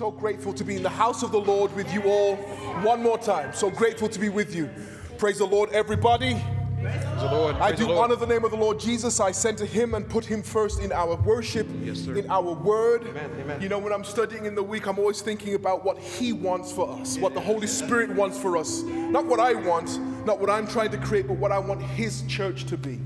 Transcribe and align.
So 0.00 0.10
grateful 0.10 0.54
to 0.54 0.64
be 0.64 0.76
in 0.76 0.82
the 0.82 0.88
house 0.88 1.22
of 1.22 1.30
the 1.30 1.38
Lord 1.38 1.76
with 1.76 1.92
you 1.92 2.02
all 2.04 2.36
one 2.82 3.02
more 3.02 3.18
time. 3.18 3.52
So 3.52 3.68
grateful 3.68 4.08
to 4.08 4.18
be 4.18 4.30
with 4.30 4.54
you. 4.54 4.70
Praise 5.18 5.36
the 5.36 5.44
Lord, 5.44 5.68
everybody. 5.72 6.42
Praise 6.80 7.04
the 7.16 7.30
Lord. 7.30 7.56
I 7.56 7.72
do 7.72 7.86
the 7.86 7.92
honor 7.92 8.16
the 8.16 8.26
name 8.26 8.42
of 8.42 8.50
the 8.50 8.56
Lord 8.56 8.80
Jesus. 8.80 9.20
I 9.20 9.30
center 9.30 9.66
him 9.66 9.92
and 9.92 10.08
put 10.08 10.24
him 10.24 10.42
first 10.42 10.80
in 10.80 10.90
our 10.90 11.16
worship, 11.16 11.66
Yes, 11.82 11.98
sir. 11.98 12.16
in 12.16 12.30
our 12.30 12.54
word. 12.54 13.08
Amen, 13.08 13.30
amen. 13.42 13.60
You 13.60 13.68
know, 13.68 13.78
when 13.78 13.92
I'm 13.92 14.04
studying 14.04 14.46
in 14.46 14.54
the 14.54 14.62
week, 14.62 14.86
I'm 14.86 14.98
always 14.98 15.20
thinking 15.20 15.54
about 15.54 15.84
what 15.84 15.98
he 15.98 16.32
wants 16.32 16.72
for 16.72 16.88
us, 16.98 17.18
what 17.18 17.34
the 17.34 17.40
Holy 17.42 17.66
Spirit 17.66 18.08
wants 18.08 18.38
for 18.38 18.56
us. 18.56 18.80
Not 18.80 19.26
what 19.26 19.38
I 19.38 19.52
want, 19.52 20.00
not 20.24 20.40
what 20.40 20.48
I'm 20.48 20.66
trying 20.66 20.92
to 20.92 20.96
create, 20.96 21.28
but 21.28 21.36
what 21.36 21.52
I 21.52 21.58
want 21.58 21.82
his 21.82 22.22
church 22.22 22.64
to 22.68 22.78
be. 22.78 22.98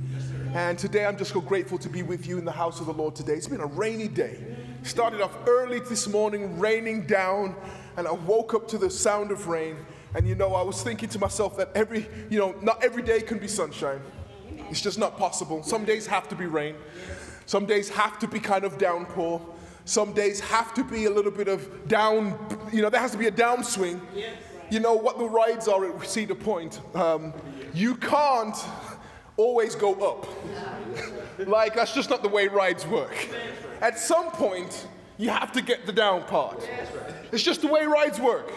And 0.55 0.79
today 0.79 1.07
I'm 1.07 1.19
just 1.19 1.33
so 1.33 1.41
grateful 1.41 1.77
to 1.79 1.89
be 1.89 2.05
with 2.05 2.29
you 2.29 2.39
in 2.39 2.45
the 2.45 2.53
house 2.53 2.79
of 2.79 2.87
the 2.87 2.93
Lord 2.93 3.17
today. 3.17 3.33
It's 3.33 3.49
been 3.49 3.63
a 3.63 3.67
rainy 3.67 4.07
day. 4.07 4.39
Started 4.85 5.23
off 5.23 5.35
early 5.49 5.81
this 5.81 6.07
morning, 6.07 6.61
raining 6.61 7.07
down, 7.07 7.57
and 7.97 8.07
I 8.07 8.13
woke 8.13 8.53
up 8.53 8.69
to 8.69 8.77
the 8.77 8.91
sound 8.91 9.31
of 9.31 9.49
rain. 9.49 9.77
And 10.15 10.29
you 10.29 10.35
know, 10.35 10.55
I 10.55 10.61
was 10.61 10.83
thinking 10.83 11.09
to 11.09 11.19
myself 11.19 11.57
that 11.57 11.71
every, 11.75 12.07
you 12.29 12.39
know, 12.39 12.55
not 12.61 12.85
every 12.85 13.03
day 13.03 13.23
can 13.23 13.39
be 13.39 13.49
sunshine. 13.49 14.03
It's 14.69 14.83
just 14.83 14.99
not 14.99 15.17
possible. 15.17 15.63
Some 15.63 15.87
days 15.87 16.07
have 16.07 16.29
to 16.29 16.37
be 16.37 16.45
rain. 16.45 16.75
Some 17.47 17.65
days 17.65 17.89
have 17.89 18.19
to 18.19 18.29
be 18.29 18.39
kind 18.39 18.63
of 18.63 18.77
downpour. 18.77 19.41
Some 19.87 20.13
days 20.13 20.39
have 20.41 20.75
to 20.75 20.85
be 20.85 21.07
a 21.07 21.11
little 21.11 21.33
bit 21.33 21.49
of 21.49 21.89
down, 21.89 22.39
you 22.71 22.83
know, 22.83 22.91
there 22.91 23.01
has 23.01 23.13
to 23.13 23.19
be 23.19 23.27
a 23.27 23.33
downswing. 23.33 24.03
You 24.71 24.81
know 24.81 24.95
what 24.95 25.19
the 25.19 25.25
rides 25.25 25.67
are 25.67 25.87
at 25.87 26.07
Cedar 26.07 26.35
Point. 26.35 26.81
Um, 26.95 27.33
you 27.73 27.95
can't 27.97 28.57
always 29.39 29.75
go 29.75 29.95
up. 29.95 30.29
like, 31.49 31.75
that's 31.75 31.95
just 31.95 32.11
not 32.11 32.23
the 32.23 32.29
way 32.29 32.49
rides 32.49 32.87
work. 32.87 33.29
At 33.81 33.99
some 33.99 34.31
point, 34.31 34.87
you 35.19 35.31
have 35.31 35.53
to 35.53 35.63
get 35.63 35.87
the 35.87 35.93
down 35.93 36.23
part. 36.25 36.69
It's 37.33 37.43
just 37.43 37.61
the 37.61 37.69
way 37.69 37.85
rides 37.85 38.19
work. 38.21 38.51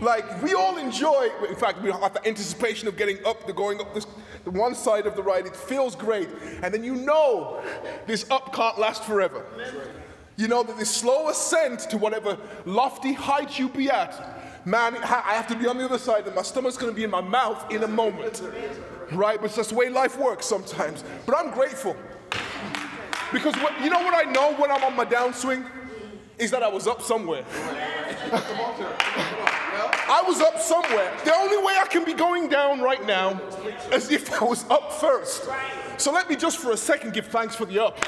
Like, 0.00 0.42
we 0.42 0.54
all 0.54 0.78
enjoy, 0.78 1.28
in 1.48 1.56
fact, 1.56 1.82
we 1.82 1.90
have 1.92 2.14
the 2.14 2.26
anticipation 2.26 2.88
of 2.88 2.96
getting 2.96 3.24
up, 3.26 3.46
the 3.46 3.52
going 3.52 3.80
up 3.80 3.92
this, 3.92 4.06
the 4.44 4.50
one 4.50 4.74
side 4.74 5.06
of 5.06 5.14
the 5.14 5.22
ride. 5.22 5.46
It 5.46 5.54
feels 5.54 5.94
great. 5.94 6.28
And 6.62 6.72
then 6.72 6.82
you 6.82 6.94
know 6.94 7.62
this 8.06 8.28
up 8.30 8.54
can't 8.54 8.78
last 8.78 9.04
forever. 9.04 9.44
You 10.36 10.48
know 10.48 10.62
that 10.62 10.78
this 10.78 10.90
slow 10.90 11.28
ascent 11.28 11.80
to 11.90 11.98
whatever 11.98 12.38
lofty 12.64 13.12
height 13.12 13.58
you 13.58 13.68
be 13.68 13.90
at, 13.90 14.66
man, 14.66 14.96
I 14.96 15.34
have 15.34 15.46
to 15.48 15.56
be 15.56 15.66
on 15.66 15.76
the 15.76 15.84
other 15.84 15.98
side, 15.98 16.26
and 16.26 16.34
my 16.34 16.42
stomach's 16.42 16.78
gonna 16.78 16.92
be 16.92 17.04
in 17.04 17.10
my 17.10 17.20
mouth 17.20 17.70
in 17.70 17.82
a 17.82 17.88
moment. 17.88 18.42
Right? 19.12 19.38
But 19.38 19.46
it's 19.46 19.56
just 19.56 19.70
the 19.70 19.76
way 19.76 19.90
life 19.90 20.18
works 20.18 20.46
sometimes. 20.46 21.04
But 21.26 21.36
I'm 21.36 21.50
grateful. 21.50 21.94
Because 23.32 23.54
what, 23.56 23.80
you 23.82 23.90
know 23.90 24.00
what 24.00 24.14
I 24.14 24.30
know 24.30 24.54
when 24.54 24.70
I'm 24.70 24.82
on 24.84 24.96
my 24.96 25.04
downswing? 25.04 25.64
Is 26.38 26.50
that 26.52 26.62
I 26.62 26.68
was 26.68 26.86
up 26.86 27.02
somewhere. 27.02 27.44
I 28.32 30.22
was 30.26 30.40
up 30.40 30.58
somewhere. 30.58 31.12
The 31.24 31.34
only 31.34 31.58
way 31.58 31.74
I 31.78 31.86
can 31.86 32.04
be 32.04 32.14
going 32.14 32.48
down 32.48 32.80
right 32.80 33.04
now 33.06 33.40
is 33.92 34.10
if 34.10 34.40
I 34.40 34.44
was 34.44 34.64
up 34.70 34.92
first. 34.92 35.48
So 35.98 36.10
let 36.12 36.30
me 36.30 36.36
just 36.36 36.58
for 36.58 36.72
a 36.72 36.76
second 36.76 37.12
give 37.12 37.26
thanks 37.26 37.54
for 37.54 37.66
the 37.66 37.84
up. 37.84 37.98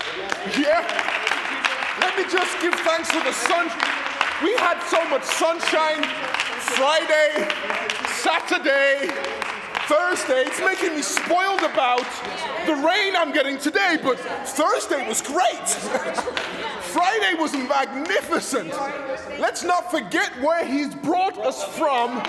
Yeah? 0.59 0.81
Let 2.00 2.17
me 2.17 2.25
just 2.25 2.59
give 2.61 2.75
thanks 2.75 3.11
for 3.11 3.23
the 3.23 3.33
sun. 3.33 3.70
We 4.43 4.55
had 4.56 4.83
so 4.89 5.05
much 5.09 5.25
sunshine 5.25 6.03
Friday, 6.75 7.48
Saturday, 8.09 9.12
Thursday. 9.89 10.42
It's 10.47 10.61
making 10.61 10.95
me 10.95 11.03
spoiled 11.03 11.62
about 11.62 12.06
the 12.67 12.75
rain 12.75 13.17
I'm 13.17 13.33
getting 13.33 13.59
today, 13.59 13.98
but 14.03 14.19
Thursday 14.19 15.06
was 15.09 15.20
great. 15.20 15.69
Friday 16.92 17.34
was 17.39 17.53
magnificent. 17.53 18.70
Let's 19.39 19.65
not 19.65 19.91
forget 19.91 20.31
where 20.41 20.65
He's 20.65 20.95
brought 20.95 21.39
us 21.39 21.65
from 21.77 22.23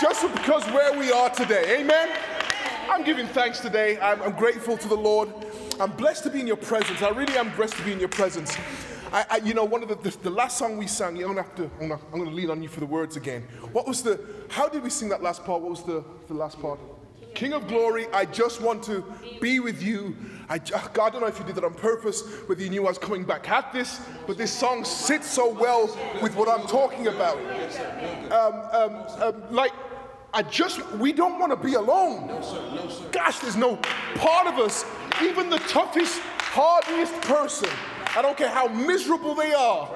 just 0.00 0.22
because 0.34 0.64
where 0.72 0.98
we 0.98 1.12
are 1.12 1.30
today. 1.30 1.80
Amen. 1.80 2.08
I'm 2.90 3.04
giving 3.04 3.26
thanks 3.26 3.60
today. 3.60 3.98
I'm, 4.00 4.22
I'm 4.22 4.32
grateful 4.32 4.76
to 4.76 4.88
the 4.88 4.96
Lord. 4.96 5.28
I'm 5.78 5.92
blessed 5.92 6.24
to 6.24 6.30
be 6.30 6.40
in 6.40 6.46
your 6.46 6.56
presence. 6.56 7.02
I 7.02 7.10
really 7.10 7.36
am 7.36 7.54
blessed 7.56 7.74
to 7.74 7.82
be 7.82 7.92
in 7.92 8.00
your 8.00 8.08
presence. 8.08 8.56
I, 9.16 9.24
I, 9.30 9.36
you 9.38 9.54
know, 9.54 9.64
one 9.64 9.82
of 9.82 9.88
the, 9.88 9.94
the, 9.94 10.10
the 10.24 10.30
last 10.30 10.58
song 10.58 10.76
we 10.76 10.86
sang, 10.86 11.16
I'm 11.16 11.28
gonna 11.28 11.42
have 11.42 11.54
to, 11.54 11.70
I'm 11.80 11.90
I'm 11.90 12.18
gonna 12.18 12.30
lean 12.30 12.50
on 12.50 12.62
you 12.62 12.68
for 12.68 12.80
the 12.80 12.86
words 12.86 13.16
again. 13.16 13.48
What 13.72 13.88
was 13.88 14.02
the, 14.02 14.20
how 14.50 14.68
did 14.68 14.82
we 14.82 14.90
sing 14.90 15.08
that 15.08 15.22
last 15.22 15.42
part? 15.42 15.62
What 15.62 15.70
was 15.70 15.82
the, 15.84 16.04
the 16.28 16.34
last 16.34 16.60
part? 16.60 16.78
King 17.34 17.54
of 17.54 17.66
glory, 17.66 18.08
I 18.12 18.26
just 18.26 18.60
want 18.60 18.82
to 18.84 19.02
be 19.40 19.58
with 19.58 19.82
you. 19.82 20.14
I, 20.50 20.58
God, 20.58 20.98
I 20.98 21.10
don't 21.10 21.22
know 21.22 21.28
if 21.28 21.38
you 21.38 21.46
did 21.46 21.54
that 21.54 21.64
on 21.64 21.72
purpose, 21.72 22.20
whether 22.46 22.62
you 22.62 22.68
knew 22.68 22.84
I 22.84 22.88
was 22.88 22.98
coming 22.98 23.24
back 23.24 23.48
at 23.48 23.72
this, 23.72 24.02
but 24.26 24.36
this 24.36 24.52
song 24.52 24.84
sits 24.84 25.30
so 25.30 25.50
well 25.50 25.86
with 26.20 26.36
what 26.36 26.48
I'm 26.48 26.66
talking 26.66 27.06
about. 27.06 27.38
Um, 28.30 28.54
um, 28.72 29.22
um, 29.22 29.42
like, 29.50 29.72
I 30.34 30.42
just, 30.42 30.86
we 30.96 31.14
don't 31.14 31.38
want 31.38 31.52
to 31.52 31.56
be 31.56 31.72
alone. 31.72 32.28
Gosh, 33.12 33.38
there's 33.38 33.56
no 33.56 33.76
part 34.16 34.46
of 34.46 34.58
us, 34.58 34.84
even 35.22 35.48
the 35.48 35.58
toughest, 35.60 36.20
hardest 36.38 37.14
person, 37.22 37.70
I 38.16 38.22
don't 38.22 38.36
care 38.36 38.48
how 38.48 38.66
miserable 38.66 39.34
they 39.34 39.52
are, 39.52 39.90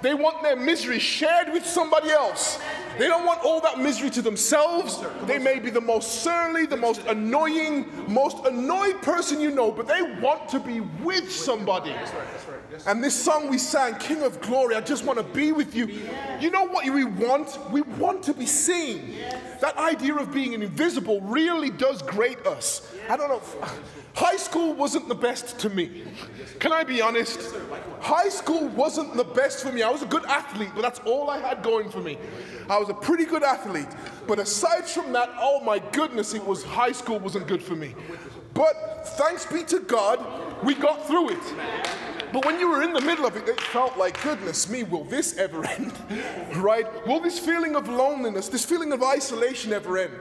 they 0.00 0.14
want 0.14 0.42
their 0.42 0.54
misery 0.54 1.00
shared 1.00 1.52
with 1.52 1.66
somebody 1.66 2.10
else. 2.10 2.60
They 2.98 3.08
don't 3.08 3.26
want 3.26 3.40
all 3.42 3.60
that 3.62 3.80
misery 3.80 4.10
to 4.10 4.22
themselves. 4.22 5.02
They 5.26 5.38
may 5.38 5.58
be 5.58 5.70
the 5.70 5.80
most 5.80 6.22
surly, 6.22 6.66
the 6.66 6.76
most 6.76 7.00
annoying, 7.08 7.90
most 8.06 8.44
annoyed 8.46 9.02
person 9.02 9.40
you 9.40 9.50
know, 9.50 9.72
but 9.72 9.88
they 9.88 10.02
want 10.20 10.48
to 10.50 10.60
be 10.60 10.80
with 10.80 11.32
somebody. 11.32 11.92
And 12.86 13.02
this 13.02 13.14
song 13.14 13.48
we 13.48 13.58
sang, 13.58 13.96
King 13.96 14.22
of 14.22 14.40
Glory, 14.40 14.74
I 14.74 14.80
just 14.80 15.04
want 15.04 15.18
to 15.18 15.24
be 15.24 15.52
with 15.52 15.74
you. 15.74 15.86
You 16.40 16.50
know 16.50 16.66
what 16.66 16.84
we 16.84 17.04
want? 17.04 17.58
We 17.70 17.82
want 17.82 18.22
to 18.24 18.34
be 18.34 18.46
seen. 18.46 19.16
That 19.60 19.76
idea 19.78 20.14
of 20.14 20.32
being 20.32 20.52
invisible 20.52 21.20
really 21.22 21.70
does 21.70 22.02
grate 22.02 22.46
us. 22.46 22.92
I 23.08 23.16
don't 23.16 23.28
know. 23.28 23.42
High 24.14 24.36
school 24.36 24.74
wasn't 24.74 25.08
the 25.08 25.14
best 25.14 25.58
to 25.60 25.70
me. 25.70 26.04
Can 26.60 26.72
I 26.72 26.84
be 26.84 27.02
honest? 27.02 27.54
High 28.00 28.28
school 28.28 28.68
wasn't 28.68 29.16
the 29.16 29.24
best 29.24 29.64
for 29.64 29.72
me. 29.72 29.82
I 29.82 29.90
was 29.90 30.02
a 30.02 30.06
good 30.06 30.24
athlete, 30.26 30.70
but 30.74 30.82
that's 30.82 31.00
all 31.00 31.30
I 31.30 31.38
had 31.38 31.62
going 31.62 31.90
for 31.90 32.00
me. 32.00 32.18
I 32.70 32.78
was 32.78 32.88
a 32.88 32.94
pretty 32.94 33.24
good 33.24 33.42
athlete. 33.42 33.88
But 34.26 34.38
aside 34.38 34.86
from 34.86 35.12
that, 35.14 35.30
oh 35.38 35.60
my 35.60 35.80
goodness, 35.80 36.32
it 36.34 36.44
was 36.44 36.62
high 36.62 36.92
school 36.92 37.18
wasn't 37.18 37.46
good 37.48 37.62
for 37.62 37.74
me. 37.74 37.94
But 38.54 39.06
thanks 39.18 39.46
be 39.46 39.64
to 39.64 39.80
God, 39.80 40.24
we 40.62 40.74
got 40.74 41.06
through 41.06 41.30
it. 41.30 41.54
But 42.34 42.44
when 42.46 42.58
you 42.58 42.68
were 42.68 42.82
in 42.82 42.92
the 42.92 43.00
middle 43.00 43.26
of 43.26 43.36
it, 43.36 43.48
it 43.48 43.60
felt 43.60 43.96
like, 43.96 44.20
goodness 44.20 44.68
me, 44.68 44.82
will 44.82 45.04
this 45.04 45.38
ever 45.38 45.64
end? 45.66 45.92
right? 46.56 46.84
Will 47.06 47.20
this 47.20 47.38
feeling 47.38 47.76
of 47.76 47.88
loneliness, 47.88 48.48
this 48.48 48.64
feeling 48.64 48.92
of 48.92 49.04
isolation 49.04 49.72
ever 49.72 49.98
end? 49.98 50.12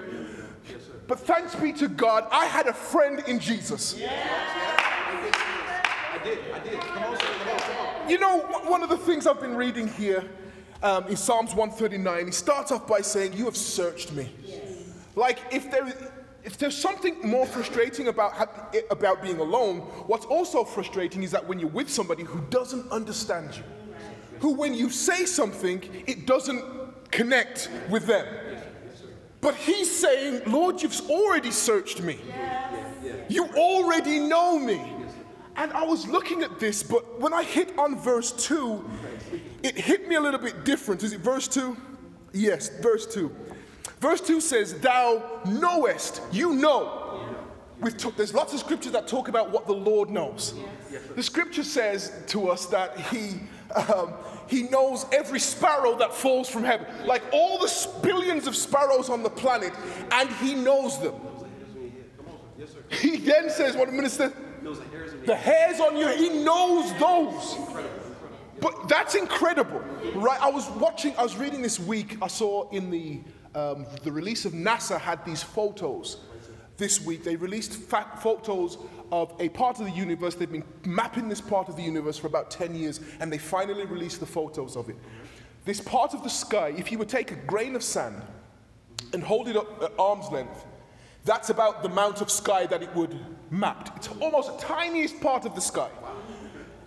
But 1.07 1.19
thanks 1.19 1.55
be 1.55 1.73
to 1.73 1.87
God, 1.87 2.27
I 2.31 2.45
had 2.45 2.67
a 2.67 2.73
friend 2.73 3.23
in 3.27 3.39
Jesus. 3.39 3.97
Yeah. 3.97 4.11
I 4.13 6.21
did, 6.23 6.37
I 6.53 6.59
did. 6.59 6.79
Come 6.79 7.03
on, 7.03 7.17
come 7.17 7.49
on, 7.49 7.59
come 7.59 7.77
on. 8.03 8.09
You 8.09 8.19
know, 8.19 8.37
one- 8.67 8.83
of 8.83 8.89
the 8.89 8.97
things 8.97 9.25
I've 9.25 9.41
been 9.41 9.55
reading 9.55 9.87
here 9.87 10.23
um, 10.83 11.07
in 11.07 11.15
Psalms 11.15 11.55
139, 11.55 12.27
he 12.27 12.31
starts 12.31 12.71
off 12.71 12.85
by 12.85 13.01
saying, 13.01 13.33
You 13.33 13.45
have 13.45 13.57
searched 13.57 14.11
me. 14.13 14.29
Like, 15.15 15.39
if 15.51 15.71
there 15.71 15.87
is. 15.87 15.95
If 16.43 16.57
there's 16.57 16.77
something 16.77 17.15
more 17.23 17.45
frustrating 17.45 18.09
about, 18.09 18.33
about 18.91 19.21
being 19.21 19.39
alone, 19.39 19.79
what's 20.07 20.25
also 20.25 20.65
frustrating 20.65 21.23
is 21.23 21.31
that 21.31 21.47
when 21.47 21.57
you're 21.57 21.69
with 21.69 21.89
somebody 21.89 22.23
who 22.23 22.41
doesn't 22.49 22.91
understand 22.91 23.55
you, 23.55 23.63
who, 24.39 24.53
when 24.53 24.73
you 24.73 24.89
say 24.89 25.25
something, 25.25 25.81
it 26.05 26.27
doesn't 26.27 26.63
connect 27.11 27.69
with 27.89 28.07
them. 28.07 28.27
But 29.39 29.55
he's 29.55 29.89
saying, 29.89 30.41
Lord, 30.47 30.81
you've 30.81 30.99
already 31.09 31.51
searched 31.51 32.01
me. 32.01 32.19
You 33.29 33.45
already 33.55 34.19
know 34.19 34.59
me. 34.59 34.81
And 35.55 35.71
I 35.71 35.83
was 35.83 36.07
looking 36.07 36.41
at 36.41 36.59
this, 36.59 36.83
but 36.83 37.21
when 37.21 37.33
I 37.33 37.43
hit 37.43 37.77
on 37.77 37.97
verse 37.97 38.31
2, 38.47 38.89
it 39.61 39.77
hit 39.77 40.07
me 40.09 40.15
a 40.15 40.21
little 40.21 40.39
bit 40.39 40.65
different. 40.65 41.03
Is 41.03 41.13
it 41.13 41.21
verse 41.21 41.47
2? 41.47 41.77
Yes, 42.33 42.69
verse 42.81 43.05
2. 43.13 43.33
Verse 44.03 44.19
2 44.19 44.41
says, 44.41 44.73
Thou 44.81 45.23
knowest, 45.45 46.21
you 46.29 46.55
know. 46.55 47.25
We've 47.79 47.95
t- 47.95 48.11
there's 48.17 48.33
lots 48.33 48.53
of 48.53 48.59
scriptures 48.59 48.91
that 48.91 49.07
talk 49.07 49.29
about 49.29 49.49
what 49.51 49.65
the 49.65 49.73
Lord 49.73 50.09
knows. 50.09 50.53
The 51.15 51.23
scripture 51.23 51.63
says 51.63 52.11
to 52.27 52.49
us 52.49 52.65
that 52.65 52.99
He 52.99 53.39
um, 53.73 54.13
He 54.47 54.63
knows 54.63 55.05
every 55.13 55.39
sparrow 55.39 55.97
that 55.99 56.13
falls 56.13 56.49
from 56.49 56.65
heaven, 56.65 56.85
like 57.05 57.23
all 57.31 57.59
the 57.59 57.89
billions 58.01 58.45
of 58.45 58.57
sparrows 58.57 59.09
on 59.09 59.23
the 59.23 59.29
planet, 59.29 59.71
and 60.11 60.29
He 60.31 60.53
knows 60.53 60.99
them. 60.99 61.15
He 62.89 63.15
then 63.15 63.49
says, 63.49 63.77
"What 63.77 63.93
minister? 63.93 64.33
The 65.25 65.35
hairs 65.35 65.79
on 65.79 65.95
your 65.95 66.11
he 66.11 66.43
knows 66.43 66.93
those." 66.99 67.57
But 68.59 68.89
that's 68.89 69.15
incredible, 69.15 69.79
right? 70.15 70.41
I 70.41 70.49
was 70.49 70.69
watching, 70.71 71.15
I 71.17 71.23
was 71.23 71.35
reading 71.37 71.61
this 71.61 71.79
week. 71.79 72.17
I 72.21 72.27
saw 72.27 72.69
in 72.69 72.89
the 72.89 73.21
um, 73.55 73.85
the 74.03 74.11
release 74.11 74.45
of 74.45 74.53
NASA 74.53 74.99
had 74.99 75.23
these 75.25 75.43
photos 75.43 76.17
this 76.77 77.05
week. 77.05 77.23
They 77.23 77.35
released 77.35 77.73
photos 77.73 78.77
of 79.11 79.33
a 79.39 79.49
part 79.49 79.79
of 79.79 79.85
the 79.85 79.91
universe. 79.91 80.35
They've 80.35 80.51
been 80.51 80.63
mapping 80.85 81.29
this 81.29 81.41
part 81.41 81.69
of 81.69 81.75
the 81.75 81.83
universe 81.83 82.17
for 82.17 82.27
about 82.27 82.49
10 82.49 82.75
years, 82.75 82.99
and 83.19 83.31
they 83.31 83.37
finally 83.37 83.85
released 83.85 84.19
the 84.19 84.25
photos 84.25 84.75
of 84.75 84.89
it. 84.89 84.95
this 85.65 85.79
part 85.79 86.13
of 86.13 86.23
the 86.23 86.29
sky, 86.29 86.73
if 86.77 86.91
you 86.91 86.97
would 86.97 87.09
take 87.09 87.31
a 87.31 87.35
grain 87.35 87.75
of 87.75 87.83
sand 87.83 88.21
and 89.13 89.23
hold 89.23 89.47
it 89.47 89.55
up 89.55 89.81
at 89.81 89.93
arm's 89.97 90.29
length, 90.29 90.65
that's 91.25 91.49
about 91.49 91.83
the 91.83 91.89
amount 91.89 92.19
of 92.19 92.29
sky 92.29 92.65
that 92.65 92.83
it 92.83 92.93
would 92.95 93.17
map. 93.49 93.93
It's 93.95 94.09
almost 94.19 94.51
the 94.51 94.65
tiniest 94.65 95.21
part 95.21 95.45
of 95.45 95.55
the 95.55 95.61
sky. 95.61 95.89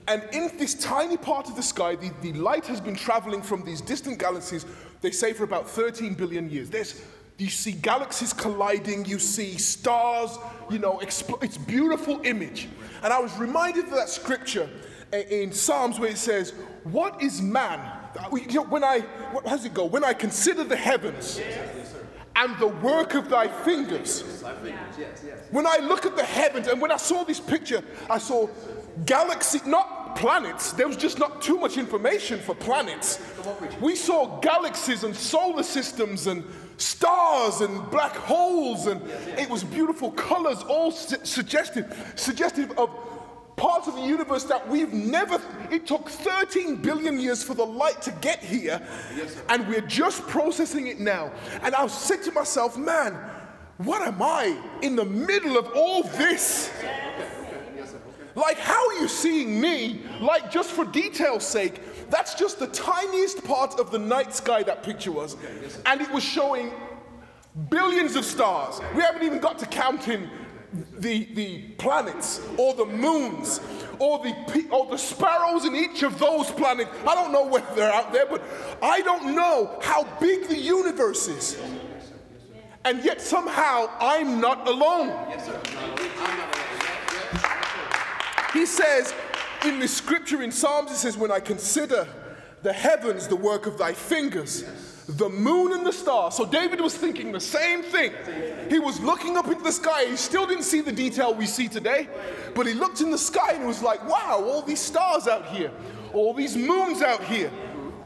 And 0.08 0.22
in 0.32 0.56
this 0.56 0.74
tiny 0.74 1.16
part 1.16 1.48
of 1.48 1.56
the 1.56 1.62
sky, 1.62 1.96
the, 1.96 2.12
the 2.22 2.32
light 2.34 2.66
has 2.66 2.80
been 2.80 2.94
traveling 2.94 3.42
from 3.42 3.64
these 3.64 3.80
distant 3.80 4.18
galaxies, 4.18 4.64
they 5.00 5.10
say, 5.10 5.32
for 5.32 5.44
about 5.44 5.68
13 5.68 6.14
billion 6.14 6.48
years. 6.48 6.70
There's, 6.70 7.02
you 7.38 7.48
see 7.48 7.72
galaxies 7.72 8.32
colliding, 8.32 9.04
you 9.04 9.18
see 9.18 9.58
stars, 9.58 10.38
you 10.70 10.78
know, 10.78 10.98
expl- 10.98 11.42
it's 11.42 11.58
beautiful 11.58 12.20
image. 12.24 12.68
And 13.02 13.12
I 13.12 13.18
was 13.18 13.36
reminded 13.36 13.86
of 13.86 13.90
that 13.90 14.08
scripture 14.08 14.70
eh, 15.12 15.22
in 15.22 15.52
Psalms 15.52 15.98
where 15.98 16.10
it 16.10 16.18
says, 16.18 16.54
What 16.84 17.20
is 17.20 17.42
man? 17.42 17.80
Uh, 18.16 18.30
when 18.30 18.84
I, 18.84 19.00
what, 19.32 19.46
how 19.46 19.56
does 19.56 19.64
it 19.64 19.74
go? 19.74 19.86
When 19.86 20.04
I 20.04 20.14
consider 20.14 20.62
the 20.62 20.76
heavens 20.76 21.40
and 22.36 22.56
the 22.58 22.68
work 22.68 23.14
of 23.14 23.30
thy 23.30 23.48
fingers. 23.48 24.42
When 25.50 25.66
I 25.66 25.78
look 25.78 26.04
at 26.04 26.16
the 26.16 26.24
heavens, 26.24 26.68
and 26.68 26.80
when 26.80 26.92
I 26.92 26.98
saw 26.98 27.24
this 27.24 27.40
picture, 27.40 27.82
I 28.10 28.18
saw 28.18 28.48
galaxy, 29.06 29.60
not 29.66 29.95
planets. 30.16 30.72
There 30.72 30.88
was 30.88 30.96
just 30.96 31.18
not 31.18 31.42
too 31.42 31.58
much 31.58 31.76
information 31.78 32.40
for 32.40 32.54
planets. 32.54 33.20
We 33.80 33.94
saw 33.94 34.40
galaxies 34.40 35.04
and 35.04 35.14
solar 35.14 35.62
systems 35.62 36.26
and 36.26 36.44
stars 36.78 37.60
and 37.60 37.90
black 37.90 38.16
holes, 38.16 38.86
and 38.86 39.00
it 39.38 39.48
was 39.48 39.64
beautiful 39.64 40.10
colors, 40.12 40.62
all 40.62 40.90
su- 40.90 41.16
suggestive, 41.22 42.12
suggestive 42.16 42.78
of 42.78 42.90
parts 43.56 43.88
of 43.88 43.94
the 43.94 44.02
universe 44.02 44.44
that 44.44 44.68
we've 44.68 44.92
never, 44.92 45.40
it 45.70 45.86
took 45.86 46.08
13 46.10 46.76
billion 46.76 47.18
years 47.18 47.42
for 47.42 47.54
the 47.54 47.64
light 47.64 48.02
to 48.02 48.10
get 48.20 48.44
here, 48.44 48.80
and 49.48 49.66
we're 49.66 49.80
just 49.80 50.26
processing 50.26 50.86
it 50.86 51.00
now. 51.00 51.32
And 51.62 51.74
I 51.74 51.86
said 51.86 52.22
to 52.24 52.32
myself, 52.32 52.76
man, 52.76 53.14
what 53.78 54.06
am 54.06 54.20
I 54.22 54.58
in 54.82 54.96
the 54.96 55.04
middle 55.04 55.56
of 55.56 55.70
all 55.74 56.02
this? 56.02 56.70
Like, 58.34 58.58
how 58.58 58.75
you 59.06 59.10
seeing 59.10 59.60
me? 59.60 60.00
Like, 60.20 60.50
just 60.50 60.70
for 60.70 60.84
detail's 60.84 61.46
sake, 61.46 61.80
that's 62.10 62.34
just 62.34 62.58
the 62.58 62.66
tiniest 62.66 63.44
part 63.44 63.78
of 63.78 63.92
the 63.92 63.98
night 63.98 64.34
sky 64.34 64.64
that 64.64 64.82
picture 64.82 65.12
was. 65.12 65.36
And 65.86 66.00
it 66.00 66.10
was 66.10 66.24
showing 66.24 66.72
billions 67.70 68.16
of 68.16 68.24
stars. 68.24 68.80
We 68.96 69.02
haven't 69.02 69.22
even 69.22 69.38
got 69.38 69.60
to 69.60 69.66
counting 69.66 70.28
the, 70.98 71.24
the 71.34 71.62
planets 71.78 72.40
or 72.58 72.74
the 72.74 72.84
moons 72.84 73.60
or 74.00 74.18
the, 74.18 74.68
or 74.70 74.86
the 74.86 74.98
sparrows 74.98 75.64
in 75.64 75.76
each 75.76 76.02
of 76.02 76.18
those 76.18 76.50
planets. 76.50 76.90
I 77.06 77.14
don't 77.14 77.32
know 77.32 77.46
whether 77.46 77.72
they're 77.76 77.92
out 77.92 78.12
there, 78.12 78.26
but 78.26 78.42
I 78.82 79.02
don't 79.02 79.36
know 79.36 79.78
how 79.82 80.02
big 80.18 80.48
the 80.48 80.58
universe 80.58 81.28
is. 81.28 81.56
And 82.84 83.04
yet 83.04 83.20
somehow 83.20 83.88
I'm 84.00 84.40
not 84.40 84.66
alone. 84.66 85.08
He 88.56 88.64
says 88.64 89.12
in 89.66 89.80
the 89.80 89.86
scripture 89.86 90.42
in 90.42 90.50
Psalms, 90.50 90.90
it 90.90 90.96
says, 90.96 91.18
When 91.18 91.30
I 91.30 91.40
consider 91.40 92.08
the 92.62 92.72
heavens, 92.72 93.28
the 93.28 93.36
work 93.36 93.66
of 93.66 93.76
thy 93.76 93.92
fingers, 93.92 94.64
the 95.06 95.28
moon 95.28 95.74
and 95.74 95.84
the 95.84 95.92
stars. 95.92 96.36
So 96.36 96.46
David 96.46 96.80
was 96.80 96.94
thinking 96.96 97.32
the 97.32 97.40
same 97.40 97.82
thing. 97.82 98.12
He 98.70 98.78
was 98.78 98.98
looking 99.00 99.36
up 99.36 99.46
into 99.48 99.62
the 99.62 99.72
sky. 99.72 100.06
He 100.06 100.16
still 100.16 100.46
didn't 100.46 100.62
see 100.62 100.80
the 100.80 100.90
detail 100.90 101.34
we 101.34 101.44
see 101.44 101.68
today, 101.68 102.08
but 102.54 102.66
he 102.66 102.72
looked 102.72 103.02
in 103.02 103.10
the 103.10 103.18
sky 103.18 103.52
and 103.52 103.66
was 103.66 103.82
like, 103.82 104.02
wow, 104.08 104.42
all 104.42 104.62
these 104.62 104.80
stars 104.80 105.28
out 105.28 105.48
here, 105.48 105.70
all 106.14 106.32
these 106.32 106.56
moons 106.56 107.02
out 107.02 107.22
here. 107.24 107.50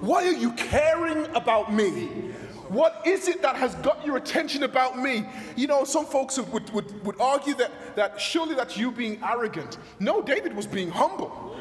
Why 0.01 0.27
are 0.27 0.33
you 0.33 0.51
caring 0.55 1.27
about 1.37 1.73
me? 1.73 2.30
What 2.71 3.03
is 3.05 3.27
it 3.27 3.43
that 3.43 3.57
has 3.57 3.75
got 3.77 4.07
your 4.07 4.17
attention 4.17 4.63
about 4.63 4.97
me? 4.97 5.25
You 5.57 5.67
know, 5.67 5.83
some 5.83 6.07
folks 6.07 6.39
would, 6.39 6.71
would, 6.71 7.05
would 7.05 7.21
argue 7.21 7.55
that, 7.55 7.97
that 7.97 8.21
surely 8.21 8.55
that's 8.55 8.77
you 8.77 8.93
being 8.93 9.21
arrogant. 9.25 9.79
No, 9.99 10.23
David 10.23 10.55
was 10.55 10.69
being 10.69 10.89
humble. 10.89 11.57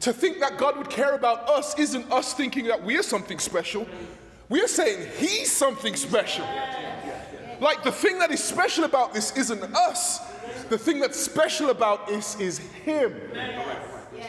To 0.00 0.12
think 0.14 0.40
that 0.40 0.56
God 0.56 0.78
would 0.78 0.88
care 0.88 1.14
about 1.14 1.46
us 1.50 1.78
isn't 1.78 2.10
us 2.10 2.32
thinking 2.32 2.64
that 2.68 2.82
we're 2.82 3.02
something 3.02 3.38
special. 3.38 3.86
We're 4.48 4.68
saying 4.68 5.06
He's 5.18 5.52
something 5.52 5.94
special. 5.94 6.46
Like 7.60 7.82
the 7.82 7.92
thing 7.92 8.18
that 8.20 8.30
is 8.30 8.42
special 8.42 8.84
about 8.84 9.12
this 9.12 9.36
isn't 9.36 9.62
us. 9.62 10.18
The 10.70 10.78
thing 10.78 11.00
that's 11.00 11.20
special 11.20 11.68
about 11.68 12.08
this 12.08 12.40
is 12.40 12.56
Him. 12.58 13.20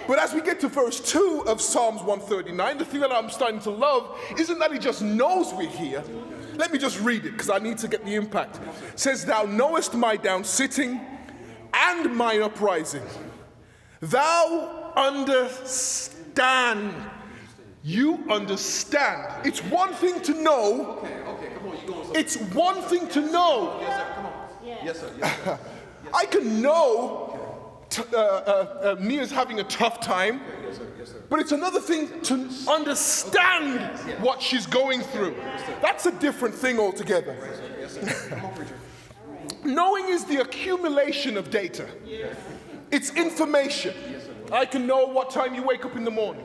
But 0.07 0.19
as 0.19 0.33
we 0.33 0.41
get 0.41 0.59
to 0.61 0.67
verse 0.67 0.99
2 0.99 1.43
of 1.47 1.61
Psalms 1.61 2.01
139, 2.01 2.77
the 2.77 2.85
thing 2.85 3.01
that 3.01 3.11
I'm 3.11 3.29
starting 3.29 3.59
to 3.61 3.71
love 3.71 4.17
isn't 4.37 4.59
that 4.59 4.71
he 4.71 4.79
just 4.79 5.01
knows 5.01 5.53
we're 5.53 5.69
here. 5.69 6.03
Let 6.55 6.71
me 6.71 6.79
just 6.79 6.99
read 7.01 7.25
it 7.25 7.31
because 7.31 7.49
I 7.49 7.59
need 7.59 7.77
to 7.79 7.87
get 7.87 8.05
the 8.05 8.15
impact. 8.15 8.59
It 8.89 8.99
says, 8.99 9.25
Thou 9.25 9.43
knowest 9.43 9.93
my 9.93 10.15
down 10.15 10.43
sitting 10.43 10.99
and 11.73 12.15
my 12.15 12.39
uprising. 12.39 13.03
Thou 14.01 14.93
understand. 14.95 16.93
You 17.83 18.23
understand. 18.29 19.45
It's 19.45 19.63
one 19.63 19.93
thing 19.93 20.21
to 20.21 20.33
know. 20.41 20.99
Okay, 20.99 21.19
okay, 21.21 21.49
come 21.55 21.67
on, 21.69 21.77
you 21.79 21.87
going 21.87 22.15
It's 22.15 22.37
one 22.37 22.81
thing 22.83 23.07
to 23.09 23.21
know. 23.21 23.77
Yes, 23.81 23.97
sir, 23.97 24.13
come 24.15 24.25
on. 24.25 24.33
Yes, 24.63 24.99
sir. 24.99 25.13
Yes, 25.19 25.43
sir. 25.43 25.59
I 26.13 26.25
can 26.25 26.61
know 26.61 27.30
t- 27.91 28.03
uh, 28.13 28.17
uh, 28.17 28.95
uh, 28.99 29.01
Mia's 29.01 29.31
having 29.31 29.59
a 29.59 29.63
tough 29.65 29.99
time. 29.99 30.41
Yes, 30.65 30.77
sir. 30.77 30.87
Yes, 30.97 31.09
sir. 31.09 31.21
But 31.29 31.39
it's 31.39 31.51
another 31.51 31.79
thing 31.79 32.21
to 32.21 32.49
understand 32.67 33.79
what 34.21 34.41
she's 34.41 34.65
going 34.65 35.01
through. 35.01 35.35
That's 35.81 36.05
a 36.05 36.11
different 36.11 36.55
thing 36.55 36.79
altogether. 36.79 37.35
Knowing 39.63 40.07
is 40.07 40.25
the 40.25 40.41
accumulation 40.41 41.37
of 41.37 41.51
data, 41.51 41.87
it's 42.89 43.13
information. 43.15 43.93
I 44.51 44.65
can 44.65 44.87
know 44.87 45.05
what 45.05 45.29
time 45.29 45.53
you 45.53 45.61
wake 45.61 45.85
up 45.85 45.95
in 45.95 46.03
the 46.03 46.11
morning, 46.11 46.43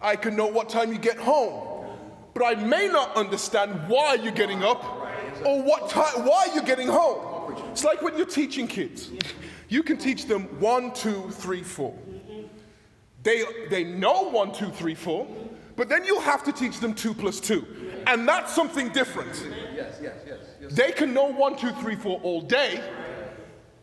I 0.00 0.16
can 0.16 0.36
know 0.36 0.46
what 0.46 0.68
time 0.68 0.92
you 0.92 0.98
get 0.98 1.18
home, 1.18 1.86
but 2.34 2.44
I 2.44 2.54
may 2.54 2.88
not 2.88 3.16
understand 3.16 3.88
why 3.88 4.14
you're 4.14 4.32
getting 4.32 4.62
up 4.62 4.84
or 5.44 5.62
what 5.62 5.88
time, 5.90 6.24
why 6.24 6.48
you're 6.54 6.64
getting 6.64 6.88
home. 6.88 7.56
It's 7.72 7.84
like 7.84 8.02
when 8.02 8.16
you're 8.16 8.26
teaching 8.26 8.68
kids. 8.68 9.10
You 9.68 9.82
can 9.82 9.96
teach 9.96 10.26
them 10.26 10.44
one, 10.60 10.92
two, 10.92 11.30
three, 11.30 11.62
four. 11.62 11.96
They, 13.22 13.42
they 13.70 13.84
know 13.84 14.28
one, 14.28 14.52
two, 14.52 14.68
three, 14.68 14.94
four, 14.94 15.26
but 15.76 15.88
then 15.88 16.04
you'll 16.04 16.20
have 16.20 16.44
to 16.44 16.52
teach 16.52 16.78
them 16.78 16.94
two 16.94 17.14
plus 17.14 17.40
two. 17.40 17.66
And 18.06 18.28
that's 18.28 18.54
something 18.54 18.90
different. 18.90 19.46
Yes, 19.74 19.98
yes, 20.02 20.16
yes. 20.26 20.72
They 20.74 20.92
can 20.92 21.14
know 21.14 21.26
one, 21.32 21.56
two, 21.56 21.72
three, 21.72 21.96
four 21.96 22.20
all 22.22 22.42
day, 22.42 22.82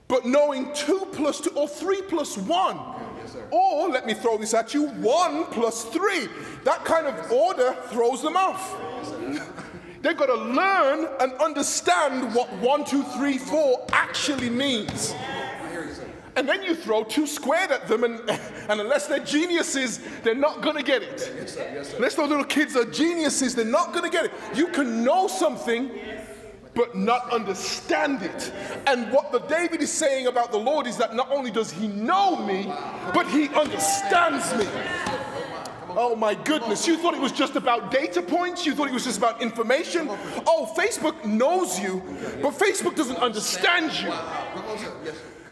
but 0.08 0.26
knowing 0.26 0.72
two 0.74 1.08
plus 1.12 1.42
two 1.42 1.52
or 1.52 1.68
three 1.68 2.02
plus 2.04 2.38
one, 2.38 2.78
or 3.50 3.90
let 3.90 4.06
me 4.06 4.14
throw 4.14 4.38
this 4.38 4.54
at 4.54 4.74
you, 4.74 4.88
one 4.88 5.46
plus 5.46 5.86
three, 5.86 6.28
that 6.64 6.86
kind 6.86 7.08
of 7.08 7.32
order 7.32 7.76
throws 7.88 8.22
them 8.22 8.36
off. 8.36 8.78
They've 10.02 10.18
got 10.18 10.28
to 10.28 10.36
learn 10.36 11.08
and 11.20 11.34
understand 11.34 12.34
what 12.34 12.52
one, 12.54 12.84
two, 12.84 13.04
three, 13.04 13.38
four 13.38 13.86
actually 13.92 14.50
means. 14.50 15.14
And 16.36 16.48
then 16.48 16.64
you 16.64 16.76
throw 16.76 17.04
two 17.04 17.28
squared 17.28 17.72
at 17.72 17.88
them, 17.88 18.04
and, 18.04 18.30
and 18.70 18.80
unless 18.80 19.08
they're 19.08 19.20
geniuses, 19.20 20.00
they're 20.24 20.34
not 20.34 20.62
going 20.62 20.78
to 20.78 20.84
get 20.84 21.04
it. 21.04 21.32
Yes, 21.36 21.54
sir. 21.54 21.72
Yes, 21.74 21.90
sir. 21.90 21.96
Unless 21.98 22.16
those 22.16 22.30
little 22.30 22.46
kids 22.46 22.76
are 22.76 22.86
geniuses, 22.86 23.54
they're 23.54 23.66
not 23.66 23.92
going 23.94 24.10
to 24.10 24.10
get 24.10 24.26
it. 24.26 24.32
You 24.56 24.68
can 24.68 25.04
know 25.04 25.28
something, 25.28 25.92
but 26.74 26.96
not 26.96 27.30
understand 27.32 28.24
it. 28.24 28.52
And 28.88 29.12
what 29.12 29.34
the 29.34 29.40
David 29.40 29.82
is 29.82 29.92
saying 29.92 30.28
about 30.28 30.52
the 30.52 30.58
Lord 30.58 30.88
is 30.88 30.96
that 30.98 31.16
not 31.16 31.30
only 31.32 31.52
does 31.52 31.72
he 31.72 31.88
know 31.88 32.38
me, 32.46 32.72
but 33.14 33.28
he 33.28 33.50
understands 33.50 34.56
me. 34.56 34.68
Oh 35.90 36.16
my 36.16 36.34
goodness, 36.34 36.88
you 36.88 36.96
thought 36.96 37.14
it 37.14 37.20
was 37.20 37.34
just 37.34 37.58
about 37.58 37.92
data 37.92 38.22
points? 38.22 38.66
You 38.66 38.74
thought 38.74 38.88
it 38.88 38.94
was 38.94 39.04
just 39.04 39.18
about 39.18 39.42
information? 39.42 40.08
Oh, 40.48 40.74
Facebook 40.78 41.26
knows 41.26 41.78
you, 41.78 42.02
but 42.42 42.54
Facebook 42.54 42.96
doesn't 42.96 43.18
understand 43.18 43.92
you. 44.00 44.14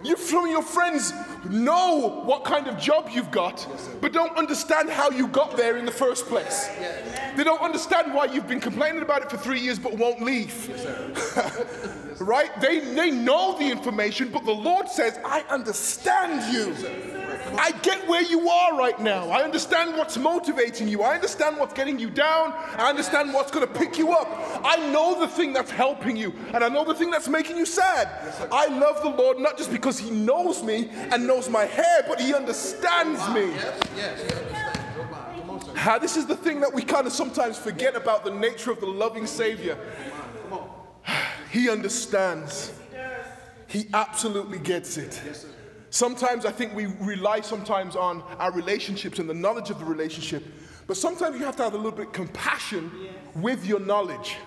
You 0.02 0.16
from 0.16 0.48
your 0.48 0.62
friends 0.62 1.14
know 1.50 2.24
what 2.26 2.46
kind 2.46 2.68
of 2.68 2.80
job 2.80 3.10
you've 3.12 3.32
got, 3.32 3.68
yes, 3.70 3.90
but 4.00 4.14
don't 4.14 4.36
understand 4.38 4.90
how 4.90 5.10
you 5.10 5.28
got 5.28 5.58
there 5.58 5.76
in 5.76 5.86
the 5.86 5.92
first 5.92 6.28
place. 6.28 6.70
Yes. 6.80 7.36
They 7.36 7.44
don't 7.44 7.62
understand 7.62 8.14
why 8.14 8.26
you've 8.26 8.48
been 8.48 8.62
complaining 8.62 9.02
about 9.02 9.24
it 9.24 9.30
for 9.30 9.38
three 9.38 9.60
years 9.60 9.78
but 9.78 9.98
won't 9.98 10.22
leave. 10.22 10.70
Yes, 10.70 12.22
right? 12.22 12.50
They, 12.62 12.80
they 12.80 13.12
know 13.12 13.58
the 13.58 13.70
information, 13.70 14.30
but 14.30 14.46
the 14.46 14.54
Lord 14.54 14.88
says, 14.88 15.20
I 15.26 15.44
understand 15.50 16.54
you. 16.54 16.74
I 17.58 17.72
get 17.82 18.08
where 18.08 18.22
you 18.22 18.50
are 18.50 18.78
right 18.78 19.00
now. 19.00 19.30
I 19.30 19.44
understand 19.44 19.98
what's 19.98 20.18
motivating 20.18 20.88
you. 20.88 21.02
I 21.02 21.16
understand 21.16 21.58
what's 21.58 21.74
getting 21.74 22.00
you 22.00 22.10
down. 22.10 22.54
I 22.78 22.90
understand 22.90 23.34
what's 23.34 23.52
going 23.52 23.68
to 23.68 23.74
pick 23.74 23.98
you 23.98 24.12
up. 24.12 24.28
I 24.64 24.78
know 24.92 25.20
the 25.20 25.28
thing 25.28 25.54
that's 25.54 25.72
helping 25.72 26.18
you, 26.18 26.34
and 26.54 26.64
I 26.64 26.70
know 26.70 26.84
the 26.84 26.94
thing 26.94 27.12
that's 27.12 27.28
making 27.28 27.58
you 27.58 27.66
sad. 27.66 28.10
I 28.52 28.68
love 28.68 29.02
the 29.02 29.10
Lord 29.10 29.40
not 29.40 29.58
just 29.58 29.72
because 29.72 29.98
He 30.00 30.12
knows 30.12 30.64
me 30.64 30.90
and 31.12 31.26
knows 31.26 31.50
my 31.50 31.66
hair, 31.66 32.04
but 32.08 32.20
He 32.20 32.34
understands 32.34 33.20
me. 33.30 33.54
Ah, 35.78 35.98
this 36.00 36.18
is 36.18 36.26
the 36.26 36.36
thing 36.36 36.60
that 36.60 36.74
we 36.74 36.82
kind 36.82 37.08
of 37.08 37.14
sometimes 37.14 37.58
forget 37.58 37.96
about 37.96 38.26
the 38.26 38.32
nature 38.32 38.72
of 38.72 38.80
the 38.80 38.88
loving 38.88 39.26
Savior. 39.26 39.78
He 41.52 41.68
understands. 41.68 42.74
He 43.66 43.88
absolutely 43.92 44.60
gets 44.60 44.98
it. 44.98 45.20
Sometimes 45.92 46.46
I 46.46 46.52
think 46.52 46.76
we 46.76 46.86
rely 46.86 47.42
sometimes 47.42 47.96
on 47.96 48.22
our 48.38 48.52
relationships 48.52 49.20
and 49.20 49.30
the 49.30 49.34
knowledge 49.34 49.70
of 49.70 49.80
the 49.80 49.86
relationship, 49.86 50.44
but 50.88 50.98
sometimes 50.98 51.40
you 51.40 51.46
have 51.46 51.56
to 51.58 51.64
have 51.64 51.74
a 51.74 51.78
little 51.78 51.92
bit 51.92 52.08
of 52.08 52.14
compassion 52.14 52.92
with 53.36 53.66
your 53.66 53.80
knowledge. 53.80 54.38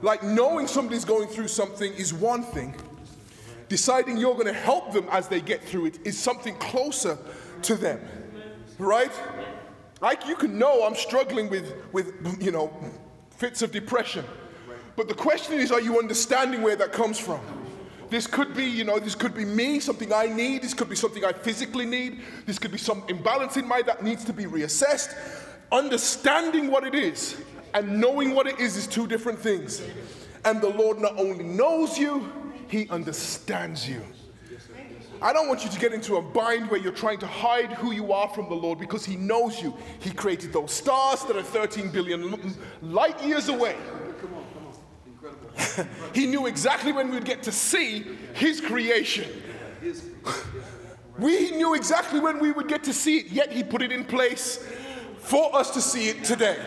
Like 0.00 0.22
knowing 0.22 0.66
somebody's 0.66 1.04
going 1.04 1.28
through 1.28 1.48
something 1.48 1.92
is 1.94 2.12
one 2.12 2.42
thing. 2.42 2.74
Deciding 3.68 4.16
you're 4.16 4.34
going 4.34 4.46
to 4.46 4.52
help 4.52 4.92
them 4.92 5.06
as 5.10 5.28
they 5.28 5.40
get 5.40 5.62
through 5.62 5.86
it 5.86 5.98
is 6.06 6.18
something 6.18 6.54
closer 6.56 7.18
to 7.62 7.74
them. 7.74 8.00
Right? 8.78 9.12
Like 10.00 10.26
you 10.26 10.36
can 10.36 10.58
know 10.58 10.86
I'm 10.86 10.94
struggling 10.94 11.50
with, 11.50 11.74
with 11.92 12.14
you 12.40 12.52
know, 12.52 12.72
fits 13.30 13.62
of 13.62 13.72
depression. 13.72 14.24
But 14.96 15.08
the 15.08 15.14
question 15.14 15.54
is, 15.54 15.70
are 15.70 15.80
you 15.80 15.98
understanding 15.98 16.62
where 16.62 16.76
that 16.76 16.92
comes 16.92 17.18
from? 17.18 17.40
This 18.10 18.26
could 18.26 18.54
be, 18.54 18.64
you 18.64 18.84
know, 18.84 18.98
this 18.98 19.14
could 19.14 19.34
be 19.34 19.44
me, 19.44 19.80
something 19.80 20.12
I 20.12 20.26
need. 20.26 20.62
This 20.62 20.74
could 20.74 20.88
be 20.88 20.96
something 20.96 21.24
I 21.24 21.32
physically 21.32 21.84
need. 21.84 22.20
This 22.46 22.58
could 22.58 22.72
be 22.72 22.78
some 22.78 23.02
imbalance 23.08 23.56
in 23.56 23.68
my 23.68 23.82
that 23.82 24.02
needs 24.02 24.24
to 24.24 24.32
be 24.32 24.44
reassessed. 24.44 25.14
Understanding 25.70 26.70
what 26.70 26.84
it 26.84 26.94
is 26.94 27.36
and 27.74 28.00
knowing 28.00 28.34
what 28.34 28.46
it 28.46 28.58
is 28.58 28.76
is 28.76 28.86
two 28.86 29.06
different 29.06 29.38
things. 29.38 29.82
And 30.44 30.60
the 30.60 30.70
Lord 30.70 31.00
not 31.00 31.18
only 31.18 31.44
knows 31.44 31.98
you, 31.98 32.32
He 32.68 32.88
understands 32.88 33.88
you. 33.88 34.02
I 35.20 35.32
don't 35.32 35.48
want 35.48 35.64
you 35.64 35.70
to 35.70 35.78
get 35.80 35.92
into 35.92 36.16
a 36.16 36.22
bind 36.22 36.70
where 36.70 36.78
you're 36.78 36.92
trying 36.92 37.18
to 37.18 37.26
hide 37.26 37.72
who 37.72 37.92
you 37.92 38.12
are 38.12 38.28
from 38.28 38.48
the 38.48 38.54
Lord 38.54 38.78
because 38.78 39.04
He 39.04 39.16
knows 39.16 39.60
you. 39.60 39.76
He 39.98 40.10
created 40.10 40.52
those 40.52 40.72
stars 40.72 41.24
that 41.24 41.36
are 41.36 41.42
13 41.42 41.90
billion 41.90 42.54
light 42.80 43.22
years 43.22 43.48
away. 43.48 43.76
he 46.14 46.26
knew 46.26 46.46
exactly 46.46 46.92
when 46.92 47.10
we'd 47.10 47.24
get 47.24 47.42
to 47.44 47.52
see 47.52 48.04
His 48.34 48.60
creation. 48.60 49.28
We 51.18 51.50
knew 51.52 51.74
exactly 51.74 52.20
when 52.20 52.38
we 52.38 52.52
would 52.52 52.68
get 52.68 52.84
to 52.84 52.92
see 52.92 53.18
it, 53.18 53.26
yet 53.26 53.52
He 53.52 53.62
put 53.62 53.82
it 53.82 53.92
in 53.92 54.04
place 54.04 54.64
for 55.18 55.54
us 55.54 55.70
to 55.72 55.80
see 55.80 56.08
it 56.08 56.24
today. 56.24 56.56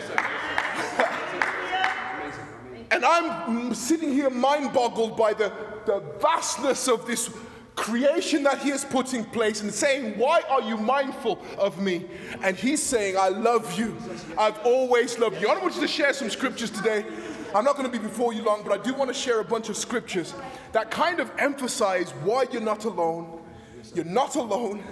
and 2.90 3.04
I'm 3.04 3.74
sitting 3.74 4.12
here 4.12 4.30
mind 4.30 4.72
boggled 4.72 5.16
by 5.16 5.32
the, 5.32 5.52
the 5.86 6.02
vastness 6.20 6.88
of 6.88 7.06
this 7.06 7.30
creation 7.74 8.42
that 8.42 8.60
he 8.60 8.68
has 8.70 8.84
put 8.84 9.14
in 9.14 9.24
place 9.24 9.62
and 9.62 9.72
saying, 9.72 10.18
Why 10.18 10.42
are 10.48 10.62
you 10.62 10.76
mindful 10.76 11.42
of 11.58 11.80
me? 11.80 12.04
And 12.42 12.56
he's 12.56 12.82
saying, 12.82 13.16
I 13.18 13.28
love 13.28 13.78
you. 13.78 13.96
I've 14.38 14.58
always 14.64 15.18
loved 15.18 15.40
you. 15.40 15.48
I 15.48 15.58
want 15.58 15.74
you 15.74 15.80
to 15.80 15.88
share 15.88 16.12
some 16.12 16.30
scriptures 16.30 16.70
today. 16.70 17.04
I'm 17.54 17.64
not 17.64 17.76
going 17.76 17.90
to 17.90 17.98
be 17.98 18.02
before 18.02 18.32
you 18.32 18.42
long, 18.42 18.62
but 18.62 18.72
I 18.78 18.82
do 18.82 18.94
want 18.94 19.08
to 19.08 19.14
share 19.14 19.40
a 19.40 19.44
bunch 19.44 19.68
of 19.68 19.76
scriptures 19.76 20.34
that 20.72 20.90
kind 20.90 21.20
of 21.20 21.30
emphasize 21.38 22.10
why 22.24 22.46
you're 22.50 22.62
not 22.62 22.84
alone. 22.84 23.40
You're 23.94 24.04
not 24.04 24.36
alone. 24.36 24.82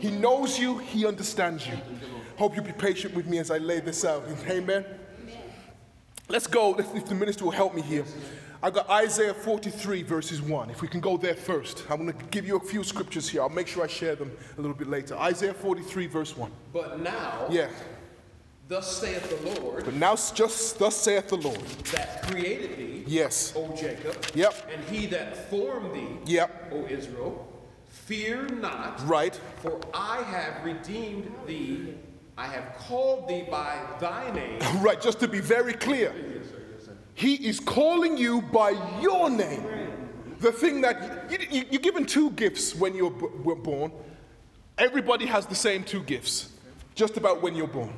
He 0.00 0.10
knows 0.10 0.58
you, 0.58 0.78
He 0.78 1.06
understands 1.06 1.66
you. 1.66 1.74
Hope 2.36 2.56
you'll 2.56 2.64
be 2.64 2.72
patient 2.72 3.14
with 3.14 3.26
me 3.26 3.38
as 3.38 3.50
I 3.50 3.58
lay 3.58 3.80
this 3.80 4.04
out. 4.04 4.24
Amen. 4.48 4.84
Let's 6.28 6.46
go. 6.46 6.74
If 6.78 7.06
the 7.06 7.14
minister 7.14 7.44
will 7.44 7.52
help 7.52 7.74
me 7.74 7.82
here. 7.82 8.04
I've 8.62 8.72
got 8.72 8.88
Isaiah 8.88 9.34
43, 9.34 10.02
verses 10.04 10.40
1. 10.40 10.70
If 10.70 10.80
we 10.80 10.88
can 10.88 11.00
go 11.00 11.18
there 11.18 11.34
first, 11.34 11.84
I'm 11.90 11.98
going 11.98 12.16
to 12.18 12.24
give 12.30 12.46
you 12.46 12.56
a 12.56 12.60
few 12.60 12.82
scriptures 12.82 13.28
here. 13.28 13.42
I'll 13.42 13.50
make 13.50 13.68
sure 13.68 13.84
I 13.84 13.86
share 13.86 14.16
them 14.16 14.32
a 14.56 14.60
little 14.60 14.74
bit 14.74 14.88
later. 14.88 15.16
Isaiah 15.16 15.52
43, 15.52 16.06
verse 16.06 16.34
1. 16.34 16.50
But 16.72 17.00
now, 17.00 17.46
Yeah. 17.50 17.68
Thus 18.68 18.96
saith 19.00 19.28
the 19.28 19.60
Lord, 19.60 19.84
But 19.84 19.94
now, 19.94 20.14
just 20.16 20.78
thus 20.78 20.96
saith 20.96 21.28
the 21.28 21.36
Lord. 21.36 21.60
that 21.92 22.22
created 22.22 22.78
thee, 22.78 23.04
Yes. 23.06 23.52
O 23.56 23.74
Jacob, 23.76 24.16
Yep. 24.34 24.70
and 24.72 24.84
he 24.84 25.06
that 25.06 25.50
formed 25.50 25.94
thee, 25.94 26.32
Yep. 26.32 26.72
O 26.72 26.86
Israel, 26.86 27.46
fear 27.88 28.46
not, 28.48 29.06
Right. 29.06 29.38
for 29.62 29.78
I 29.92 30.22
have 30.22 30.64
redeemed 30.64 31.30
thee, 31.46 31.94
I 32.36 32.46
have 32.46 32.74
called 32.78 33.28
thee 33.28 33.44
by 33.50 33.78
thy 34.00 34.30
name. 34.32 34.58
Right. 34.82 35.00
Just 35.00 35.20
to 35.20 35.28
be 35.28 35.40
very 35.40 35.74
clear, 35.74 36.12
He 37.16 37.34
is 37.46 37.60
calling 37.60 38.16
you 38.18 38.42
by 38.42 38.70
your 39.00 39.30
name. 39.30 39.62
The 40.40 40.50
thing 40.50 40.80
that 40.80 41.30
you, 41.30 41.38
you, 41.48 41.64
you're 41.70 41.80
given 41.80 42.04
two 42.06 42.30
gifts 42.32 42.74
when 42.74 42.94
you're 42.96 43.12
b- 43.12 43.26
were 43.44 43.54
born. 43.54 43.92
Everybody 44.78 45.24
has 45.26 45.46
the 45.46 45.54
same 45.54 45.84
two 45.84 46.02
gifts, 46.02 46.48
just 46.96 47.16
about 47.16 47.40
when 47.40 47.54
you're 47.54 47.68
born. 47.68 47.92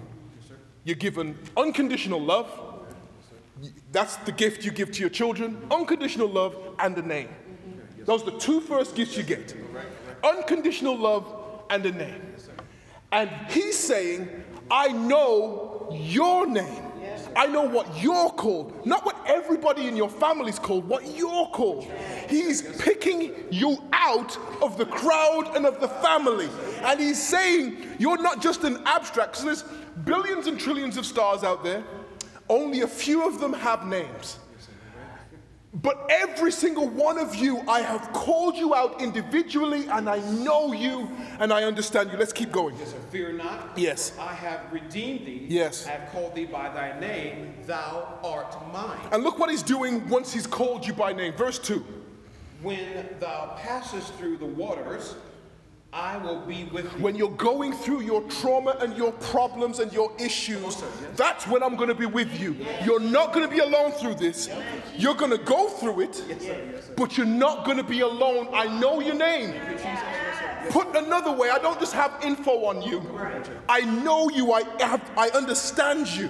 You're 0.86 0.94
given 0.94 1.36
unconditional 1.56 2.20
love. 2.20 2.48
That's 3.90 4.14
the 4.18 4.30
gift 4.30 4.64
you 4.64 4.70
give 4.70 4.92
to 4.92 5.00
your 5.00 5.10
children. 5.10 5.66
Unconditional 5.68 6.28
love 6.28 6.56
and 6.78 6.96
a 6.96 7.02
name. 7.02 7.28
Those 8.04 8.22
are 8.22 8.30
the 8.30 8.38
two 8.38 8.60
first 8.60 8.94
gifts 8.94 9.16
you 9.16 9.24
get. 9.24 9.52
Unconditional 10.22 10.96
love 10.96 11.26
and 11.70 11.84
a 11.84 11.90
name. 11.90 12.22
And 13.10 13.28
he's 13.48 13.76
saying, 13.76 14.28
I 14.70 14.92
know 14.92 15.88
your 15.92 16.46
name. 16.46 16.84
I 17.34 17.46
know 17.46 17.62
what 17.62 18.00
you're 18.00 18.30
called, 18.30 18.86
not 18.86 19.04
what 19.04 19.16
everybody 19.26 19.88
in 19.88 19.96
your 19.96 20.08
family 20.08 20.50
is 20.50 20.58
called, 20.58 20.88
what 20.88 21.04
you're 21.16 21.46
called. 21.48 21.86
He's 22.28 22.62
picking 22.80 23.34
you 23.50 23.82
out 23.92 24.36
of 24.62 24.78
the 24.78 24.86
crowd 24.86 25.56
and 25.56 25.66
of 25.66 25.80
the 25.80 25.88
family. 25.88 26.48
And 26.82 27.00
he's 27.00 27.22
saying, 27.22 27.76
You're 27.98 28.20
not 28.20 28.42
just 28.42 28.64
an 28.64 28.82
abstract. 28.86 29.36
So 29.36 29.46
there's 29.46 29.64
billions 30.04 30.46
and 30.46 30.58
trillions 30.58 30.96
of 30.96 31.06
stars 31.06 31.42
out 31.42 31.64
there, 31.64 31.84
only 32.48 32.82
a 32.82 32.88
few 32.88 33.26
of 33.26 33.40
them 33.40 33.52
have 33.52 33.86
names. 33.86 34.38
But 35.82 36.06
every 36.08 36.52
single 36.52 36.88
one 36.88 37.18
of 37.18 37.34
you, 37.34 37.60
I 37.68 37.80
have 37.80 38.10
called 38.14 38.56
you 38.56 38.74
out 38.74 39.02
individually, 39.02 39.86
and 39.88 40.08
I 40.08 40.20
know 40.30 40.72
you 40.72 41.10
and 41.38 41.52
I 41.52 41.64
understand 41.64 42.10
you. 42.10 42.16
Let's 42.16 42.32
keep 42.32 42.50
going. 42.50 42.76
Yes. 42.78 42.94
Fear 43.10 43.32
not. 43.34 43.76
Yes. 43.76 44.16
I 44.18 44.32
have 44.32 44.72
redeemed 44.72 45.26
thee. 45.26 45.46
Yes. 45.50 45.86
I 45.86 45.90
have 45.90 46.10
called 46.12 46.34
thee 46.34 46.46
by 46.46 46.70
thy 46.70 46.98
name. 46.98 47.56
Thou 47.66 48.18
art 48.24 48.56
mine. 48.72 48.98
And 49.12 49.22
look 49.22 49.38
what 49.38 49.50
he's 49.50 49.62
doing 49.62 50.08
once 50.08 50.32
he's 50.32 50.46
called 50.46 50.86
you 50.86 50.94
by 50.94 51.12
name. 51.12 51.34
Verse 51.34 51.58
2. 51.58 51.84
When 52.62 53.08
thou 53.20 53.56
passest 53.58 54.14
through 54.14 54.38
the 54.38 54.46
waters, 54.46 55.14
I 55.92 56.16
will 56.18 56.40
be 56.40 56.64
with 56.64 56.92
thee. 56.92 57.02
When 57.02 57.14
you're 57.14 57.30
going 57.30 57.72
through 57.72 58.02
your 58.02 58.22
trauma 58.22 58.76
and 58.80 58.96
your 58.96 59.12
problems 59.12 59.78
and 59.78 59.92
your 59.92 60.12
issues, 60.18 60.82
oh, 60.82 60.92
that's 61.16 61.46
when 61.46 61.62
I'm 61.62 61.76
going 61.76 61.88
to 61.88 61.94
be 61.94 62.06
with 62.06 62.38
you. 62.40 62.56
You're 62.84 63.00
not 63.00 63.32
going 63.32 63.48
to 63.48 63.54
be 63.54 63.60
alone 63.60 63.92
through 63.92 64.16
this. 64.16 64.50
You're 64.96 65.14
going 65.14 65.30
to 65.30 65.38
go 65.38 65.68
through 65.68 66.02
it, 66.02 66.96
but 66.96 67.16
you're 67.16 67.26
not 67.26 67.64
going 67.64 67.78
to 67.78 67.84
be 67.84 68.00
alone. 68.00 68.48
I 68.52 68.78
know 68.78 69.00
your 69.00 69.14
name. 69.14 69.54
Put 70.70 70.94
another 70.96 71.32
way, 71.32 71.48
I 71.50 71.58
don't 71.58 71.78
just 71.78 71.92
have 71.94 72.18
info 72.22 72.64
on 72.66 72.82
you. 72.82 73.02
I 73.68 73.80
know 73.80 74.28
you. 74.28 74.52
I 74.52 74.64
have, 74.80 75.10
I 75.16 75.28
understand 75.30 76.08
you. 76.14 76.28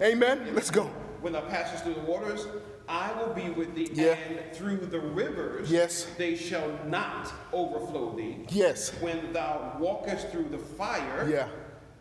Amen. 0.00 0.48
Let's 0.54 0.70
go. 0.70 0.84
When 1.20 1.34
thou 1.34 1.42
passest 1.42 1.84
through 1.84 1.94
the 1.94 2.00
waters, 2.00 2.46
I 2.90 3.12
will 3.12 3.32
be 3.32 3.50
with 3.50 3.76
thee, 3.76 3.88
Yeah. 3.92 4.16
and 4.28 4.52
through 4.52 4.78
the 4.78 4.98
rivers, 4.98 5.70
Yes. 5.70 6.06
they 6.18 6.34
shall 6.34 6.68
not 6.86 7.32
overflow 7.52 8.16
thee. 8.16 8.44
Yes. 8.48 8.90
When 9.00 9.32
thou 9.32 9.76
walkest 9.78 10.28
through 10.30 10.48
the 10.50 10.58
fire, 10.58 11.28
Yeah. 11.30 11.46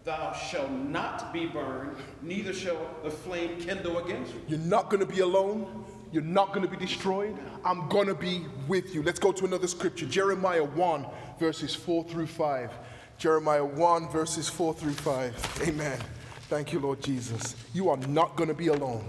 thou 0.03 0.33
shalt 0.33 0.71
not 0.71 1.31
be 1.31 1.45
burned, 1.45 1.95
neither 2.23 2.53
shall 2.53 2.77
the 3.03 3.11
flame 3.11 3.57
kindle 3.59 3.99
against 3.99 4.33
you. 4.33 4.41
You're 4.47 4.59
not 4.67 4.89
going 4.89 4.99
to 4.99 5.05
be 5.05 5.19
alone. 5.19 5.85
You're 6.11 6.23
not 6.23 6.53
going 6.53 6.63
to 6.63 6.67
be 6.67 6.83
destroyed. 6.83 7.37
I'm 7.63 7.87
going 7.87 8.07
to 8.07 8.15
be 8.15 8.47
with 8.67 8.95
you. 8.95 9.03
Let's 9.03 9.19
go 9.19 9.31
to 9.31 9.45
another 9.45 9.67
scripture 9.67 10.07
Jeremiah 10.07 10.63
1, 10.63 11.05
verses 11.39 11.75
4 11.75 12.03
through 12.05 12.25
5. 12.25 12.71
Jeremiah 13.19 13.63
1, 13.63 14.09
verses 14.09 14.49
4 14.49 14.73
through 14.73 14.93
5. 14.93 15.67
Amen. 15.67 15.99
Thank 16.49 16.73
you, 16.73 16.79
Lord 16.79 16.99
Jesus. 16.99 17.55
You 17.75 17.89
are 17.89 17.97
not 17.97 18.35
going 18.35 18.47
to 18.47 18.55
be 18.55 18.69
alone. 18.69 19.07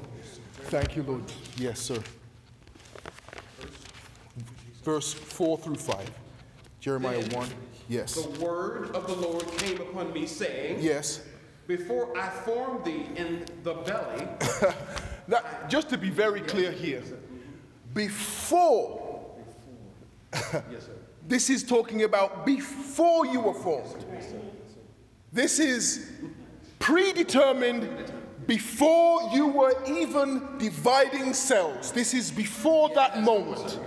Thank 0.70 0.94
you, 0.94 1.02
Lord. 1.02 1.24
Yes, 1.56 1.80
sir. 1.80 1.98
Verse 4.84 5.12
4 5.12 5.58
through 5.58 5.74
5. 5.74 6.10
Jeremiah 6.78 7.24
1. 7.32 7.48
Yes. 7.88 8.14
The 8.14 8.44
word 8.44 8.94
of 8.94 9.08
the 9.08 9.16
Lord 9.16 9.44
came 9.58 9.80
upon 9.80 10.12
me, 10.12 10.26
saying, 10.26 10.78
Yes. 10.80 11.22
Before 11.66 12.16
I 12.16 12.30
formed 12.30 12.84
thee 12.84 13.06
in 13.16 13.44
the 13.64 13.74
belly, 13.74 14.28
Now, 15.26 15.40
just 15.68 15.88
to 15.88 15.98
be 15.98 16.08
very 16.08 16.40
clear 16.40 16.70
here, 16.70 17.02
before, 17.92 19.28
Yes, 20.32 20.86
sir. 20.86 20.92
this 21.26 21.50
is 21.50 21.64
talking 21.64 22.04
about 22.04 22.46
before 22.46 23.26
you 23.26 23.40
were 23.40 23.54
formed. 23.54 24.04
This 25.32 25.58
is 25.58 26.12
predetermined 26.78 27.88
before 28.50 29.30
you 29.32 29.46
were 29.46 29.72
even 29.86 30.42
dividing 30.58 31.32
cells. 31.32 31.92
This 31.92 32.14
is 32.14 32.32
before 32.32 32.88
that 32.96 33.22
moment. 33.22 33.78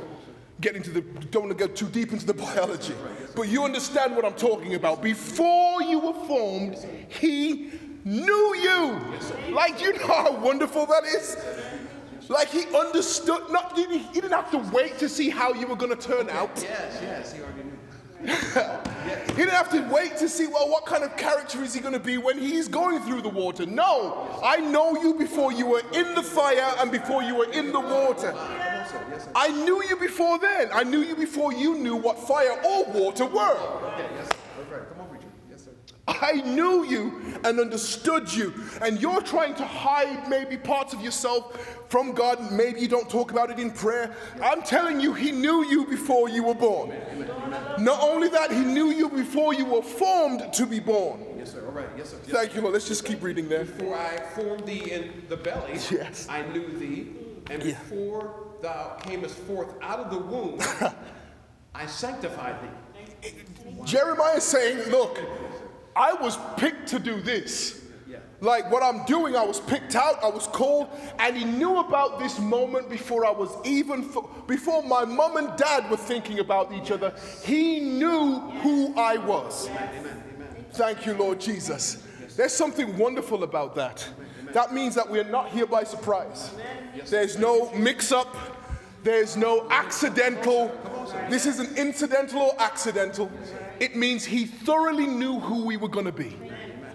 Get 0.62 0.78
into 0.78 0.90
the, 0.90 1.02
don't 1.02 1.48
want 1.48 1.58
to 1.58 1.68
go 1.68 1.74
too 1.74 1.88
deep 1.88 2.14
into 2.14 2.26
the 2.26 2.34
biology, 2.46 2.94
but 3.36 3.50
you 3.50 3.66
understand 3.66 4.16
what 4.16 4.24
I'm 4.24 4.36
talking 4.36 4.76
about. 4.76 5.02
Before 5.02 5.84
you 5.84 6.00
were 6.00 6.14
formed, 6.28 6.78
He 7.10 7.72
knew 8.06 8.56
you. 8.56 9.02
Like, 9.54 9.82
you 9.82 9.92
know 9.98 10.08
how 10.08 10.40
wonderful 10.40 10.86
that 10.86 11.04
is? 11.04 11.36
Like 12.30 12.48
he 12.48 12.64
understood, 12.74 13.52
not, 13.52 13.78
he 13.78 13.86
didn't 14.14 14.32
have 14.32 14.50
to 14.52 14.60
wait 14.74 14.98
to 15.00 15.10
see 15.10 15.30
how 15.30 15.52
you 15.54 15.68
were 15.68 15.76
going 15.76 15.94
to 15.94 16.08
turn 16.08 16.30
out. 16.30 16.52
Yes, 16.56 17.00
yes, 17.02 17.34
he 17.34 17.42
already 17.42 17.64
knew. 17.64 17.73
he 18.24 19.34
didn't 19.36 19.50
have 19.50 19.70
to 19.72 19.82
wait 19.92 20.16
to 20.18 20.30
see, 20.30 20.48
well, 20.48 20.70
what 20.70 20.86
kind 20.86 21.04
of 21.04 21.18
character 21.18 21.62
is 21.62 21.74
he 21.74 21.82
going 21.82 21.94
to 21.94 22.00
be 22.00 22.18
when 22.18 22.38
he's 22.38 22.70
going 22.70 23.02
through 23.02 23.22
the 23.22 23.30
water. 23.30 23.66
No, 23.66 24.40
I 24.42 24.58
know 24.58 24.96
you 25.02 25.16
before 25.16 25.52
you 25.52 25.66
were 25.66 25.82
in 25.94 26.16
the 26.16 26.24
fire 26.24 26.74
and 26.80 26.90
before 26.90 27.22
you 27.22 27.36
were 27.36 27.52
in 27.52 27.74
the 27.74 27.80
water. 27.80 28.34
I 29.36 29.50
knew 29.50 29.84
you 29.84 29.98
before 29.98 30.40
then. 30.40 30.70
I 30.74 30.84
knew 30.84 31.00
you 31.00 31.16
before 31.16 31.52
you 31.52 31.76
knew 31.78 31.96
what 31.96 32.18
fire 32.18 32.58
or 32.64 32.86
water 32.86 33.26
were. 33.26 33.58
Okay, 33.94 34.08
yes, 34.16 34.28
sir. 34.30 34.36
That's 34.58 34.72
right. 34.72 34.90
Come 34.90 35.02
on, 35.02 35.10
preacher. 35.10 35.28
Yes, 35.50 35.64
sir. 35.66 35.93
I 36.06 36.34
knew 36.42 36.84
you 36.86 37.22
and 37.46 37.60
understood 37.60 38.34
you, 38.34 38.54
and 38.82 39.02
you're 39.02 39.22
trying 39.22 39.56
to 39.56 39.64
hide 39.66 40.28
maybe 40.30 40.58
parts 40.58 40.94
of 40.94 41.02
yourself 41.02 41.56
from 41.90 42.12
God. 42.12 42.52
Maybe 42.52 42.82
you 42.82 42.90
don't 42.90 43.10
talk 43.10 43.32
about 43.32 43.50
it 43.50 43.58
in 43.58 43.72
prayer. 43.72 44.14
I'm 44.42 44.64
telling 44.64 45.00
you, 45.00 45.14
He 45.14 45.32
knew 45.32 45.64
you 45.66 45.86
before 45.86 46.28
you 46.28 46.44
were 46.44 46.56
born. 46.56 46.94
Not 47.80 48.02
only 48.02 48.28
that, 48.30 48.52
He 48.52 48.60
knew 48.60 48.88
you 48.88 49.08
before 49.10 49.54
you 49.54 49.66
were 49.66 49.82
formed 49.82 50.52
to 50.54 50.66
be 50.66 50.80
born. 50.82 51.26
Yes, 51.38 51.54
sir. 51.54 51.66
All 51.66 51.72
right. 51.72 51.88
Yes, 51.98 52.10
sir. 52.10 52.18
Yes, 52.26 52.36
Thank 52.36 52.56
you, 52.56 52.62
Lord. 52.62 52.74
Let's 52.74 52.88
just 52.88 53.06
keep 53.06 53.24
reading 53.24 53.48
there. 53.48 53.64
Before 53.64 53.96
I 53.96 54.18
formed 54.36 54.66
thee 54.66 54.92
in 54.92 55.24
the 55.30 55.38
belly, 55.38 55.74
Yes. 55.92 56.28
I 56.30 56.46
knew 56.48 56.68
thee, 56.80 57.08
and 57.50 57.64
Yeah. 57.64 57.80
before 57.80 58.34
thou 58.62 58.98
camest 59.04 59.36
forth 59.36 59.70
out 59.82 60.00
of 60.00 60.10
the 60.12 60.18
womb, 60.20 60.60
I 61.76 61.86
sanctified 61.86 62.58
thee. 62.62 63.32
Jeremiah 63.86 64.36
is 64.38 64.44
saying, 64.44 64.90
Look, 64.90 65.18
I 65.96 66.14
was 66.14 66.38
picked 66.58 66.88
to 66.90 67.00
do 67.00 67.22
this. 67.22 67.84
Yeah. 68.08 68.18
Like 68.42 68.72
what 68.72 68.84
I'm 68.84 69.06
doing, 69.06 69.36
I 69.36 69.44
was 69.44 69.60
picked 69.60 69.96
out, 69.96 70.24
I 70.24 70.30
was 70.30 70.48
called, 70.48 70.90
and 71.20 71.38
he 71.38 71.46
knew 71.46 71.80
about 71.80 72.20
this 72.20 72.40
moment 72.40 72.90
before 72.90 73.26
I 73.26 73.32
was 73.32 73.56
even, 73.64 74.10
before 74.48 74.84
my 74.84 75.06
mom 75.06 75.38
and 75.38 75.56
dad 75.58 75.90
were 75.90 75.98
thinking 75.98 76.40
about 76.40 76.72
each 76.74 76.92
other. 76.92 77.14
He 77.44 77.80
knew 77.80 78.40
who 78.62 78.94
I 78.98 79.18
was. 79.18 79.70
Thank 80.74 81.06
you, 81.06 81.14
Lord 81.14 81.40
Jesus. 81.40 82.04
There's 82.36 82.54
something 82.54 82.98
wonderful 82.98 83.44
about 83.44 83.76
that. 83.76 84.08
That 84.54 84.74
means 84.74 84.96
that 84.96 85.10
we're 85.10 85.24
not 85.24 85.50
here 85.50 85.66
by 85.66 85.84
surprise. 85.84 86.52
There's 87.08 87.38
no 87.38 87.72
mix 87.74 88.12
up, 88.12 88.36
there's 89.04 89.36
no 89.36 89.68
accidental. 89.70 90.72
This 91.30 91.46
isn't 91.46 91.78
incidental 91.78 92.42
or 92.42 92.62
accidental. 92.62 93.32
It 93.80 93.96
means 93.96 94.26
he 94.26 94.46
thoroughly 94.46 95.08
knew 95.08 95.40
who 95.40 95.66
we 95.66 95.78
were 95.78 95.88
going 95.88 96.06
to 96.06 96.12
be 96.12 96.38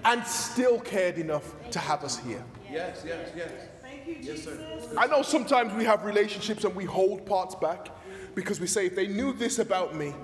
and 0.05 0.25
still 0.25 0.81
cared 0.81 1.19
enough 1.19 1.55
to 1.71 1.79
have 1.79 2.05
us 2.05 2.19
here. 2.19 2.43
Yes, 2.71 3.03
yes, 3.07 3.31
yes. 3.37 3.51
Thank 3.83 4.07
you, 4.07 4.17
Yes, 4.21 4.45
sir. 4.45 4.57
Jesus. 4.75 4.97
I 4.97 5.07
know 5.07 5.23
sometimes 5.23 5.73
we 5.75 5.85
have 5.85 6.05
relationships 6.05 6.65
and 6.65 6.75
we 6.75 6.85
hold 6.85 7.27
parts 7.27 7.55
back 7.55 7.89
because 8.35 8.61
we 8.61 8.67
say, 8.67 8.87
if 8.87 8.95
they 8.95 9.07
knew 9.07 9.33
this 9.33 9.59
about 9.59 9.95
me, 9.95 10.15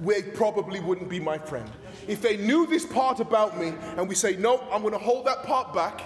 they 0.00 0.22
probably 0.22 0.80
wouldn't 0.80 1.08
be 1.08 1.20
my 1.20 1.38
friend. 1.38 1.70
If 2.06 2.20
they 2.20 2.36
knew 2.36 2.66
this 2.66 2.84
part 2.84 3.20
about 3.20 3.58
me 3.58 3.74
and 3.96 4.08
we 4.08 4.14
say, 4.14 4.36
no, 4.36 4.60
I'm 4.72 4.82
going 4.82 4.92
to 4.92 4.98
hold 4.98 5.26
that 5.26 5.44
part 5.44 5.72
back, 5.72 6.02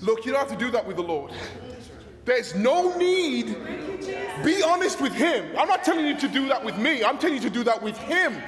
look, 0.00 0.24
you 0.24 0.32
don't 0.32 0.48
have 0.48 0.56
to 0.56 0.64
do 0.64 0.70
that 0.70 0.86
with 0.86 0.96
the 0.96 1.02
Lord. 1.02 1.32
There's 2.24 2.54
no 2.54 2.96
need. 2.96 3.56
Be 4.44 4.62
honest 4.62 5.00
with 5.00 5.12
Him. 5.12 5.44
I'm 5.58 5.68
not 5.68 5.84
telling 5.84 6.06
you 6.06 6.16
to 6.18 6.28
do 6.28 6.48
that 6.48 6.64
with 6.64 6.78
me. 6.78 7.02
I'm 7.02 7.18
telling 7.18 7.34
you 7.34 7.42
to 7.42 7.50
do 7.50 7.64
that 7.64 7.82
with 7.82 7.98
Him. 7.98 8.40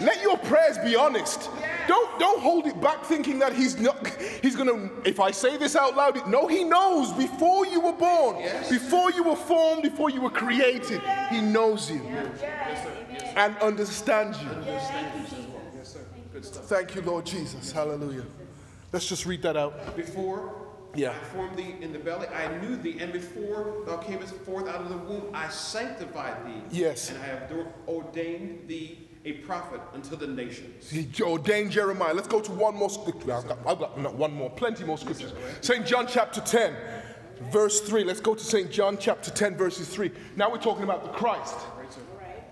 Let 0.00 0.22
your 0.22 0.38
prayers 0.38 0.78
be 0.78 0.96
honest. 0.96 1.50
Don't 1.86 2.18
don't 2.18 2.40
hold 2.40 2.66
it 2.66 2.80
back 2.80 3.04
thinking 3.04 3.38
that 3.40 3.52
He's 3.52 3.78
not. 3.78 4.06
He's 4.42 4.56
gonna. 4.56 4.90
If 5.04 5.20
I 5.20 5.30
say 5.30 5.56
this 5.56 5.76
out 5.76 5.96
loud, 5.96 6.28
no, 6.28 6.46
He 6.46 6.64
knows 6.64 7.12
before 7.12 7.66
you 7.66 7.80
were 7.80 7.92
born, 7.92 8.36
before 8.70 9.10
you 9.12 9.24
were 9.24 9.36
formed, 9.36 9.82
before 9.82 10.10
you 10.10 10.20
were 10.20 10.30
created. 10.30 11.00
He 11.30 11.40
knows 11.40 11.90
you 11.90 12.00
and 13.36 13.56
understands 13.58 14.40
you. 14.42 14.48
Yes, 14.64 15.92
sir. 15.92 16.00
Good 16.32 16.44
stuff. 16.44 16.64
Thank 16.64 16.94
you, 16.94 17.02
Lord 17.02 17.24
Jesus. 17.26 17.72
Hallelujah. 17.72 18.24
Let's 18.92 19.08
just 19.08 19.26
read 19.26 19.42
that 19.42 19.56
out. 19.56 19.96
Before 19.96 20.54
Yeah. 20.94 21.10
I 21.10 21.24
formed 21.34 21.56
thee 21.56 21.76
in 21.80 21.92
the 21.92 21.98
belly, 21.98 22.26
I 22.28 22.56
knew 22.58 22.76
thee, 22.76 22.98
and 23.00 23.12
before 23.12 23.82
thou 23.86 23.98
camest 23.98 24.34
forth 24.46 24.68
out 24.68 24.80
of 24.82 24.88
the 24.88 24.96
womb, 24.96 25.30
I 25.34 25.48
sanctified 25.48 26.46
thee. 26.46 26.62
Yes. 26.70 27.10
And 27.10 27.18
I 27.18 27.26
have 27.26 27.52
ordained 27.86 28.68
thee 28.68 29.07
a 29.24 29.32
prophet 29.32 29.80
unto 29.92 30.16
the 30.16 30.26
nations. 30.26 30.90
He 30.90 31.08
ordained 31.22 31.72
Jeremiah. 31.72 32.14
Let's 32.14 32.28
go 32.28 32.40
to 32.40 32.52
one 32.52 32.74
more 32.74 32.90
scripture. 32.90 33.32
I've 33.34 33.46
got, 33.48 33.58
I've 33.66 33.78
got 33.78 33.98
not 34.00 34.14
one 34.14 34.32
more, 34.32 34.50
plenty 34.50 34.84
more 34.84 34.98
scriptures. 34.98 35.32
St. 35.60 35.84
John 35.86 36.06
chapter 36.06 36.40
10, 36.40 36.74
verse 37.50 37.80
3. 37.80 38.04
Let's 38.04 38.20
go 38.20 38.34
to 38.34 38.44
St. 38.44 38.70
John 38.70 38.96
chapter 38.98 39.30
10, 39.30 39.56
verses 39.56 39.88
3. 39.88 40.10
Now 40.36 40.50
we're 40.50 40.58
talking 40.58 40.84
about 40.84 41.02
the 41.04 41.10
Christ 41.10 41.56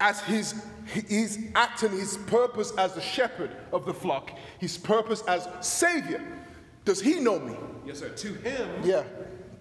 as 0.00 0.20
his 0.22 0.54
his 0.86 1.48
act 1.56 1.82
and 1.82 1.92
his 1.92 2.16
purpose 2.28 2.72
as 2.78 2.92
the 2.94 3.00
shepherd 3.00 3.50
of 3.72 3.86
the 3.86 3.94
flock, 3.94 4.30
his 4.60 4.78
purpose 4.78 5.22
as 5.26 5.48
savior. 5.60 6.22
Does 6.84 7.00
he 7.00 7.18
know 7.18 7.40
me? 7.40 7.56
Yes, 7.84 7.98
sir. 7.98 8.10
To 8.10 8.34
him, 8.34 8.68
Yeah. 8.84 9.02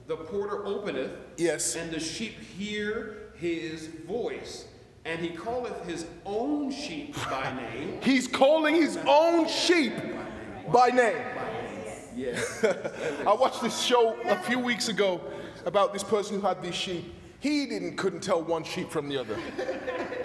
the 0.06 0.18
porter 0.18 0.64
openeth, 0.68 1.10
Yes. 1.38 1.76
and 1.76 1.90
the 1.90 2.00
sheep 2.00 2.40
hear 2.40 3.32
his 3.40 3.88
voice, 3.88 4.66
and 5.06 5.20
he 5.20 5.30
calleth 5.30 5.86
his 5.88 6.08
own 6.26 6.72
sheep 6.72 7.16
by 7.30 7.54
name. 7.56 8.00
He's 8.04 8.28
calling 8.28 8.76
his 8.76 8.98
own 9.08 9.48
sheep 9.48 9.94
by 10.72 10.90
name. 10.90 11.22
Yes. 12.16 12.64
I 13.28 13.34
watched 13.34 13.62
this 13.62 13.80
show 13.82 14.18
a 14.26 14.38
few 14.38 14.58
weeks 14.58 14.88
ago 14.88 15.22
about 15.66 15.94
this 15.94 16.04
person 16.04 16.40
who 16.40 16.46
had 16.46 16.62
these 16.62 16.76
sheep. 16.76 17.14
He 17.40 17.68
didn't 17.68 17.98
couldn't 17.98 18.22
tell 18.22 18.42
one 18.42 18.64
sheep 18.64 18.90
from 18.90 19.08
the 19.08 19.18
other. 19.18 19.38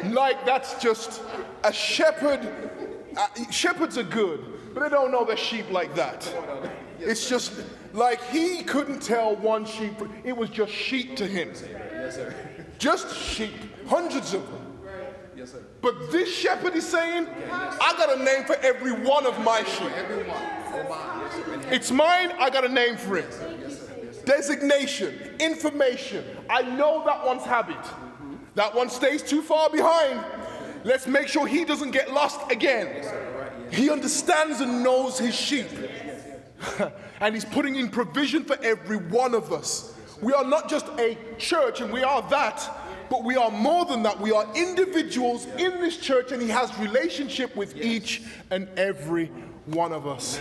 Like 0.05 0.47
that's 0.47 0.81
just 0.81 1.23
a 1.62 1.73
shepherd. 1.73 2.40
Uh, 3.16 3.27
shepherds 3.51 3.99
are 3.99 4.05
good, 4.05 4.43
but 4.73 4.81
they 4.81 4.88
don't 4.88 5.11
know 5.11 5.25
their 5.25 5.37
sheep 5.37 5.71
like 5.71 5.95
that. 5.97 6.33
It's 6.99 7.29
just 7.29 7.53
like 7.93 8.23
he 8.29 8.62
couldn't 8.62 9.03
tell 9.03 9.37
one 9.37 9.66
sheep. 9.66 9.95
It 10.25 10.35
was 10.35 10.49
just 10.49 10.73
sheep 10.73 11.16
to 11.16 11.27
him. 11.27 11.53
Just 12.79 13.14
sheep, 13.14 13.53
hundreds 13.87 14.33
of 14.33 14.51
them. 14.51 14.60
But 15.83 16.12
this 16.12 16.35
shepherd 16.35 16.75
is 16.75 16.87
saying, 16.87 17.27
I 17.51 17.95
got 17.97 18.19
a 18.19 18.23
name 18.23 18.45
for 18.45 18.57
every 18.57 18.93
one 18.93 19.27
of 19.27 19.38
my 19.43 19.62
sheep. 19.64 19.93
It's 21.73 21.90
mine, 21.90 22.33
I 22.38 22.51
got 22.51 22.64
a 22.64 22.69
name 22.69 22.97
for 22.97 23.16
it. 23.16 24.25
Designation, 24.27 25.19
information. 25.38 26.25
I 26.49 26.62
know 26.62 27.03
that 27.07 27.25
one's 27.25 27.45
habit. 27.45 27.79
That 28.55 28.75
one 28.75 28.90
stays 28.90 29.23
too 29.23 29.40
far 29.40 29.71
behind. 29.71 30.25
Let's 30.85 31.07
make 31.07 31.29
sure 31.29 31.47
he 31.47 31.64
doesn't 31.64 31.93
get 31.93 32.12
lost 32.12 32.51
again. 32.51 33.07
He 33.71 33.90
understands 33.90 34.61
and 34.61 34.83
knows 34.83 35.19
his 35.19 35.35
sheep. 35.35 35.69
and 37.21 37.35
he's 37.35 37.45
putting 37.45 37.77
in 37.77 37.88
provision 37.88 38.45
for 38.45 38.59
every 38.62 38.97
one 38.97 39.35
of 39.35 39.53
us. 39.53 39.95
We 40.21 40.33
are 40.35 40.45
not 40.45 40.69
just 40.69 40.87
a 40.99 41.16
church, 41.38 41.81
and 41.81 41.93
we 41.93 42.03
are 42.03 42.23
that, 42.29 42.69
but 43.11 43.25
we 43.25 43.37
are 43.37 43.51
more 43.51 43.85
than 43.85 44.03
that. 44.05 44.18
We 44.20 44.33
are 44.33 44.46
individuals 44.55 45.44
in 45.59 45.81
this 45.81 45.99
church, 45.99 46.33
and 46.33 46.40
he 46.40 46.49
has 46.49 46.77
relationship 46.79 47.55
with 47.57 47.77
each 47.77 48.23
and 48.51 48.68
every 48.79 49.27
one 49.66 49.92
of 49.92 50.07
us. 50.07 50.40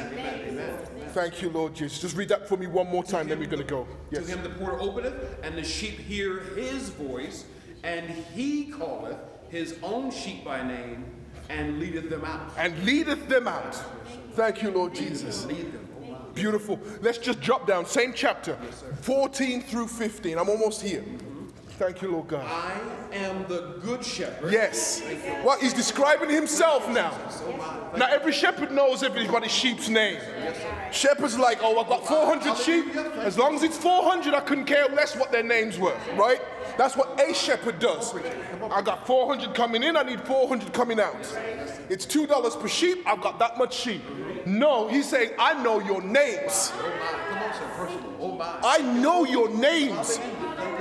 Thank 1.10 1.41
you, 1.41 1.49
Lord 1.49 1.73
Jesus. 1.73 1.99
Just 1.99 2.15
read 2.15 2.29
that 2.29 2.47
for 2.47 2.55
me 2.55 2.67
one 2.67 2.88
more 2.88 3.03
time, 3.03 3.27
then 3.27 3.39
we're 3.39 3.49
going 3.49 3.65
to 3.65 3.67
go. 3.67 3.84
To 3.84 3.89
Yes. 4.12 4.27
him 4.27 4.43
the 4.43 4.49
porter 4.49 4.79
openeth, 4.79 5.15
and 5.43 5.58
the 5.58 5.63
sheep 5.63 5.99
hear 5.99 6.39
his 6.55 6.89
voice, 6.89 7.45
and 7.84 8.10
he 8.10 8.65
calleth 8.65 9.17
his 9.49 9.75
own 9.82 10.12
sheep 10.12 10.45
by 10.45 10.62
name, 10.62 11.05
and 11.49 11.79
leadeth 11.79 12.10
them 12.12 12.23
out. 12.23 12.51
And 12.58 12.84
leadeth 12.86 13.27
them 13.27 13.47
out. 13.47 13.75
Thank 14.34 14.62
you, 14.62 14.69
Lord 14.69 14.93
Jesus. 14.93 15.47
Beautiful. 16.36 16.79
Let's 17.01 17.17
just 17.17 17.41
drop 17.41 17.65
down. 17.65 17.88
Same 17.88 18.13
chapter, 18.13 18.55
14 19.01 19.62
through 19.63 19.88
15. 19.88 20.38
I'm 20.38 20.47
almost 20.47 20.84
here. 20.84 21.03
Thank 21.79 22.01
you, 22.01 22.11
Lord 22.11 22.27
God. 22.27 22.45
I 22.45 23.15
am 23.15 23.47
the 23.47 23.75
good 23.81 24.03
shepherd. 24.03 24.51
Yes. 24.51 25.01
Well, 25.45 25.57
he's 25.61 25.71
describing 25.71 26.29
himself 26.29 26.89
now. 26.89 27.17
Now, 27.95 28.07
every 28.09 28.33
shepherd 28.33 28.73
knows 28.73 29.01
everybody's 29.01 29.53
sheep's 29.53 29.87
name. 29.87 30.19
Shepherds 30.91 31.39
like, 31.39 31.59
oh, 31.61 31.79
I've 31.79 31.87
got 31.87 32.05
400 32.05 32.57
sheep. 32.57 32.93
As 33.19 33.37
long 33.37 33.55
as 33.55 33.63
it's 33.63 33.77
400, 33.77 34.33
I 34.33 34.41
couldn't 34.41 34.65
care 34.65 34.89
less 34.89 35.15
what 35.15 35.31
their 35.31 35.41
names 35.41 35.79
were, 35.79 35.95
right? 36.17 36.41
That's 36.77 36.97
what 36.97 37.17
a 37.17 37.33
shepherd 37.33 37.79
does. 37.79 38.13
I 38.69 38.81
got 38.81 39.07
400 39.07 39.55
coming 39.55 39.81
in, 39.81 39.95
I 39.95 40.03
need 40.03 40.19
400 40.19 40.73
coming 40.73 40.99
out. 40.99 41.15
It's 41.89 42.05
$2 42.05 42.61
per 42.61 42.67
sheep, 42.67 43.07
I've 43.07 43.21
got 43.21 43.39
that 43.39 43.57
much 43.57 43.73
sheep. 43.73 44.01
No, 44.45 44.89
he's 44.89 45.07
saying, 45.07 45.31
I 45.39 45.63
know 45.63 45.79
your 45.79 46.01
names. 46.01 46.73
Oh 46.73 46.81
my. 46.81 47.29
Come 47.29 47.43
on, 47.43 47.53
sir. 47.53 47.65
Personal. 47.77 48.15
Oh, 48.19 48.31
my. 48.33 48.59
I 48.63 48.79
know 48.99 49.23
your 49.23 49.49
names. 49.49 50.19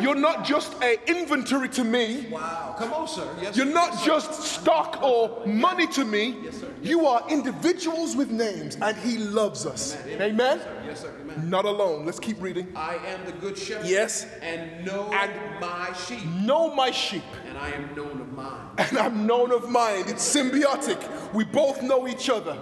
You're 0.01 0.15
not 0.15 0.45
just 0.45 0.75
a 0.83 0.99
inventory 1.11 1.69
to 1.71 1.85
me. 1.85 2.27
Wow. 2.31 2.75
Come 2.79 2.93
on, 2.93 3.09
sir. 3.09 3.29
Yes, 3.43 3.57
You're 3.57 3.67
not 3.67 3.93
Yes, 3.95 4.05
just 4.07 4.43
stock 4.43 5.03
or 5.03 5.45
money 5.47 5.87
to 5.89 6.05
me. 6.05 6.37
Yes, 6.43 6.61
sir. 6.61 6.69
You 6.83 7.07
are 7.07 7.23
individuals 7.29 8.15
with 8.17 8.31
names, 8.31 8.77
and 8.81 8.97
He 8.99 9.19
loves 9.19 9.67
us. 9.67 9.97
Amen? 10.07 10.61
Yes, 10.87 11.01
sir. 11.01 11.13
Amen. 11.21 11.51
Not 11.51 11.65
alone. 11.65 12.07
Let's 12.07 12.21
keep 12.21 12.41
reading. 12.41 12.69
I 12.77 12.97
am 12.97 13.25
the 13.27 13.33
good 13.33 13.57
shepherd. 13.59 13.87
Yes. 13.87 14.27
And 14.43 14.85
know 14.85 15.11
And- 15.13 15.33
my 15.61 15.93
sheep. 16.07 16.25
Know 16.43 16.75
my 16.75 16.91
sheep, 16.91 17.25
And 17.49 17.59
I 17.59 17.71
am 17.71 17.95
known 17.97 18.21
of 18.21 18.33
mine. 18.33 18.69
and 18.79 18.99
I'm 18.99 19.27
known 19.27 19.51
of 19.53 19.69
mine. 19.69 20.05
It's 20.07 20.25
symbiotic. 20.37 20.99
We 21.35 21.45
both 21.45 21.83
know 21.83 22.07
each 22.07 22.31
other. 22.31 22.57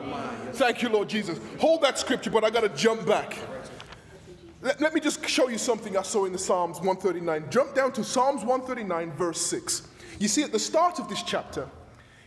Thank 0.53 0.83
you, 0.83 0.89
Lord 0.89 1.09
Jesus. 1.09 1.39
Hold 1.61 1.83
that 1.83 1.99
scripture, 1.99 2.31
but 2.31 2.45
I 2.45 2.51
got 2.51 2.61
to 2.63 2.71
jump 2.71 3.07
back. 3.07 3.37
Let, 4.67 4.81
let 4.81 4.95
me 4.95 5.01
just 5.01 5.25
show 5.29 5.49
you 5.49 5.59
something 5.59 5.97
I 5.97 6.03
saw 6.03 6.25
in 6.25 6.33
the 6.33 6.41
Psalms 6.41 6.79
139. 6.79 7.51
Jump 7.51 7.73
down 7.77 7.93
to 7.93 8.03
Psalms 8.03 8.41
139, 8.41 9.13
verse 9.13 9.41
6. 9.43 9.87
You 10.19 10.27
see, 10.27 10.43
at 10.43 10.51
the 10.51 10.59
start 10.59 10.99
of 10.99 11.09
this 11.09 11.23
chapter, 11.23 11.69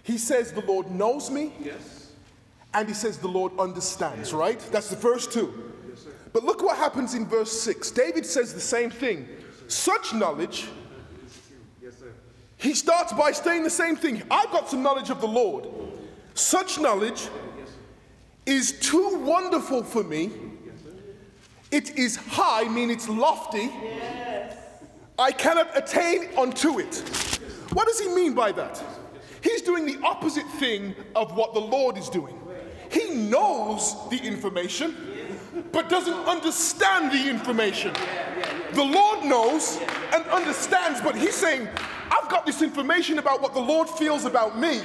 he 0.04 0.18
says, 0.18 0.54
The 0.54 0.62
Lord 0.62 0.90
knows 0.90 1.30
me, 1.30 1.52
Yes. 1.62 2.14
and 2.74 2.88
he 2.88 2.94
says, 2.94 3.18
The 3.18 3.28
Lord 3.28 3.52
understands, 3.60 4.32
right? 4.32 4.58
That's 4.72 4.90
the 4.90 4.96
first 4.96 5.34
2. 5.34 5.74
But 6.32 6.46
look 6.46 6.64
what 6.64 6.78
happens 6.78 7.14
in 7.14 7.26
verse 7.26 7.52
6. 7.62 7.92
David 7.92 8.26
says 8.26 8.54
the 8.54 8.62
same 8.62 8.90
thing. 8.90 9.28
Such 9.68 10.14
knowledge, 10.14 10.70
he 12.56 12.74
starts 12.74 13.12
by 13.12 13.34
saying 13.34 13.64
the 13.64 13.70
same 13.70 13.98
thing. 13.98 14.24
I've 14.32 14.52
got 14.52 14.70
some 14.70 14.82
knowledge 14.82 15.10
of 15.10 15.20
the 15.20 15.28
Lord. 15.28 15.68
Such 16.36 16.80
knowledge 16.80 17.28
is 18.46 18.80
too 18.80 19.18
wonderful 19.26 19.84
for 19.84 20.06
me. 20.06 20.32
It 21.72 21.98
is 21.98 22.16
high, 22.16 22.64
meaning 22.64 22.92
it's 22.92 23.08
lofty. 23.08 23.72
I 25.18 25.32
cannot 25.32 25.78
attain 25.78 26.30
unto 26.38 26.80
it. 26.80 26.96
What 27.74 27.88
does 27.88 28.00
he 28.00 28.08
mean 28.10 28.34
by 28.34 28.52
that? 28.54 28.84
He's 29.42 29.62
doing 29.62 29.86
the 29.86 30.00
opposite 30.04 30.48
thing 30.60 30.96
of 31.16 31.36
what 31.36 31.54
the 31.54 31.60
Lord 31.60 31.98
is 31.98 32.10
doing. 32.10 32.36
He 32.92 33.12
knows 33.12 33.96
the 34.10 34.18
information, 34.18 34.96
but 35.72 35.90
doesn't 35.90 36.26
understand 36.28 37.12
the 37.12 37.30
information. 37.30 37.94
The 38.74 38.84
Lord 38.84 39.26
knows 39.26 39.80
and 40.14 40.26
understands, 40.26 41.02
but 41.02 41.16
he's 41.16 41.36
saying, 41.36 41.68
I've 42.10 42.30
got 42.30 42.46
this 42.46 42.62
information 42.62 43.20
about 43.20 43.42
what 43.42 43.54
the 43.54 43.60
Lord 43.60 43.88
feels 43.90 44.26
about 44.26 44.58
me, 44.58 44.82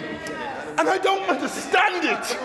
and 0.76 0.88
I 0.88 0.98
don't 0.98 1.28
understand 1.28 2.04
it. 2.04 2.38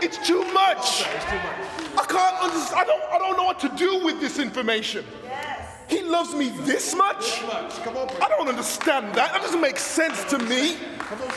got. 0.00 0.04
It's 0.04 0.26
too 0.26 0.44
much. 0.52 1.06
It's 1.14 1.24
too 1.24 1.36
much. 1.36 1.98
I 1.98 2.04
can't 2.08 2.42
understand. 2.42 2.80
I 2.80 2.84
don't, 2.84 3.02
I 3.12 3.18
don't 3.18 3.36
know 3.36 3.44
what 3.44 3.60
to 3.60 3.68
do 3.70 4.04
with 4.04 4.20
this 4.20 4.38
information. 4.38 5.04
He 5.88 6.02
loves 6.02 6.34
me 6.34 6.48
this 6.60 6.94
much? 6.94 7.40
Too 7.40 7.46
much. 7.46 7.82
Come 7.82 7.96
on, 7.96 8.08
I 8.22 8.28
don't 8.28 8.48
understand 8.48 9.14
that. 9.14 9.32
That 9.32 9.42
doesn't 9.42 9.60
make 9.60 9.78
sense 9.78 10.24
to 10.24 10.38
me. 10.38 10.76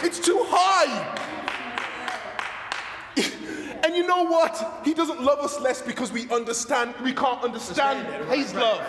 It's 0.01 0.19
too 0.19 0.45
high. 0.47 1.21
And 3.83 3.95
you 3.95 4.07
know 4.07 4.23
what? 4.23 4.81
He 4.83 4.93
doesn't 4.93 5.21
love 5.21 5.39
us 5.39 5.59
less 5.59 5.81
because 5.81 6.11
we 6.11 6.29
understand, 6.31 6.95
we 7.03 7.13
can't 7.13 7.43
understand 7.43 8.07
his 8.33 8.53
love. 8.55 8.81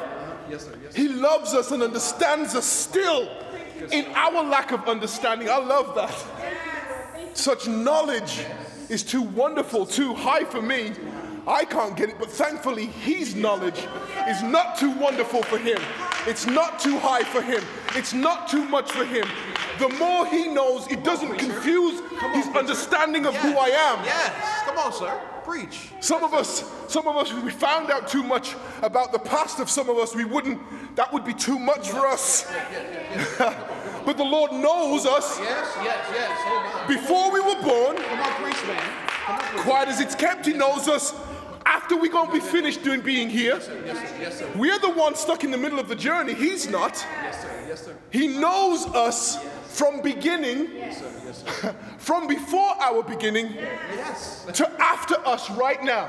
Yes, 0.48 0.64
sir. 0.64 0.72
Yes. 0.82 0.94
He 0.94 1.08
loves 1.08 1.52
us 1.52 1.70
and 1.72 1.82
understands 1.82 2.54
us 2.54 2.64
still 2.64 3.28
in 3.90 4.06
our 4.14 4.42
lack 4.44 4.72
of 4.72 4.88
understanding. 4.88 5.50
I 5.50 5.58
love 5.58 5.94
that. 5.96 7.36
Such 7.36 7.68
knowledge 7.68 8.46
is 8.88 9.02
too 9.02 9.22
wonderful, 9.22 9.86
too 9.86 10.14
high 10.14 10.44
for 10.44 10.62
me. 10.62 10.92
I 11.46 11.64
can't 11.64 11.96
get 11.96 12.08
it, 12.08 12.18
but 12.18 12.30
thankfully, 12.30 12.86
his 12.86 13.36
knowledge 13.36 13.86
is 14.28 14.42
not 14.42 14.76
too 14.76 14.90
wonderful 14.90 15.42
for 15.44 15.58
him. 15.58 15.78
It's 16.26 16.46
not 16.46 16.80
too 16.80 16.98
high 16.98 17.22
for 17.22 17.40
him. 17.40 17.62
It's 17.94 18.12
not 18.12 18.48
too 18.48 18.64
much 18.64 18.90
for 18.90 19.04
him. 19.04 19.28
The 19.78 19.88
more 19.90 20.26
he 20.26 20.48
knows, 20.48 20.88
it 20.88 21.04
doesn't 21.04 21.36
confuse 21.36 22.00
his 22.32 22.46
understanding 22.48 23.26
of 23.26 23.36
who 23.36 23.56
I 23.56 23.68
am. 23.68 24.04
Yes. 24.04 24.62
Come 24.64 24.78
on, 24.78 24.92
sir. 24.92 25.20
Preach. 25.44 25.90
Some 26.00 26.24
of 26.24 26.34
us, 26.34 26.68
some 26.88 27.06
of 27.06 27.16
us, 27.16 27.30
if 27.30 27.44
we 27.44 27.52
found 27.52 27.92
out 27.92 28.08
too 28.08 28.24
much 28.24 28.56
about 28.82 29.12
the 29.12 29.18
past 29.20 29.60
of 29.60 29.70
some 29.70 29.88
of 29.88 29.98
us. 29.98 30.16
We 30.16 30.24
wouldn't, 30.24 30.60
that 30.96 31.12
would 31.12 31.24
be 31.24 31.34
too 31.34 31.58
much 31.58 31.90
for 31.90 32.06
us. 32.06 32.52
but 34.06 34.16
the 34.16 34.24
Lord 34.24 34.52
knows 34.52 35.04
us 35.04 35.38
Yes, 35.40 35.76
yes, 35.82 36.08
yes. 36.12 36.30
Oh, 36.44 36.84
before 36.88 37.30
we 37.32 37.40
were 37.40 37.60
born. 37.60 37.96
Come 37.96 38.20
on, 38.20 38.42
preach, 38.42 38.66
man. 38.66 38.82
Come 39.26 39.34
on, 39.34 39.40
preach. 39.42 39.62
Quiet 39.62 39.88
as 39.88 40.00
it's 40.00 40.14
kept, 40.14 40.46
He 40.46 40.52
knows 40.54 40.88
us 40.88 41.12
after 41.66 41.96
we're 41.96 42.12
going 42.12 42.28
to 42.28 42.32
be 42.32 42.40
finished 42.40 42.82
doing 42.84 43.00
being 43.00 43.28
here. 43.28 43.54
Yes, 43.56 43.66
sir. 43.66 43.82
Yes, 44.20 44.38
sir. 44.38 44.48
We're 44.54 44.78
the 44.78 44.90
ones 44.90 45.18
stuck 45.18 45.42
in 45.44 45.50
the 45.50 45.58
middle 45.58 45.80
of 45.80 45.88
the 45.88 45.96
journey. 45.96 46.32
He's 46.32 46.70
not. 46.70 47.04
Yes, 47.22 47.42
sir. 47.42 47.64
Yes, 47.68 47.84
sir. 47.84 47.96
He 48.10 48.28
knows 48.28 48.86
us 48.86 49.42
from 49.76 50.00
beginning, 50.00 50.70
Yes, 50.74 50.98
sir. 51.00 51.12
Yes, 51.26 51.44
sir. 51.60 51.74
from 51.98 52.28
before 52.28 52.74
our 52.80 53.02
beginning 53.02 53.52
Yes. 53.54 54.46
to 54.54 54.70
after 54.80 55.16
us 55.26 55.50
right 55.50 55.82
now. 55.82 56.08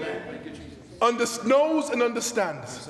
Thank 0.00 0.44
you, 0.46 0.50
Jesus. 0.50 0.62
Under, 1.02 1.48
knows 1.48 1.90
and 1.90 2.02
understands. 2.02 2.88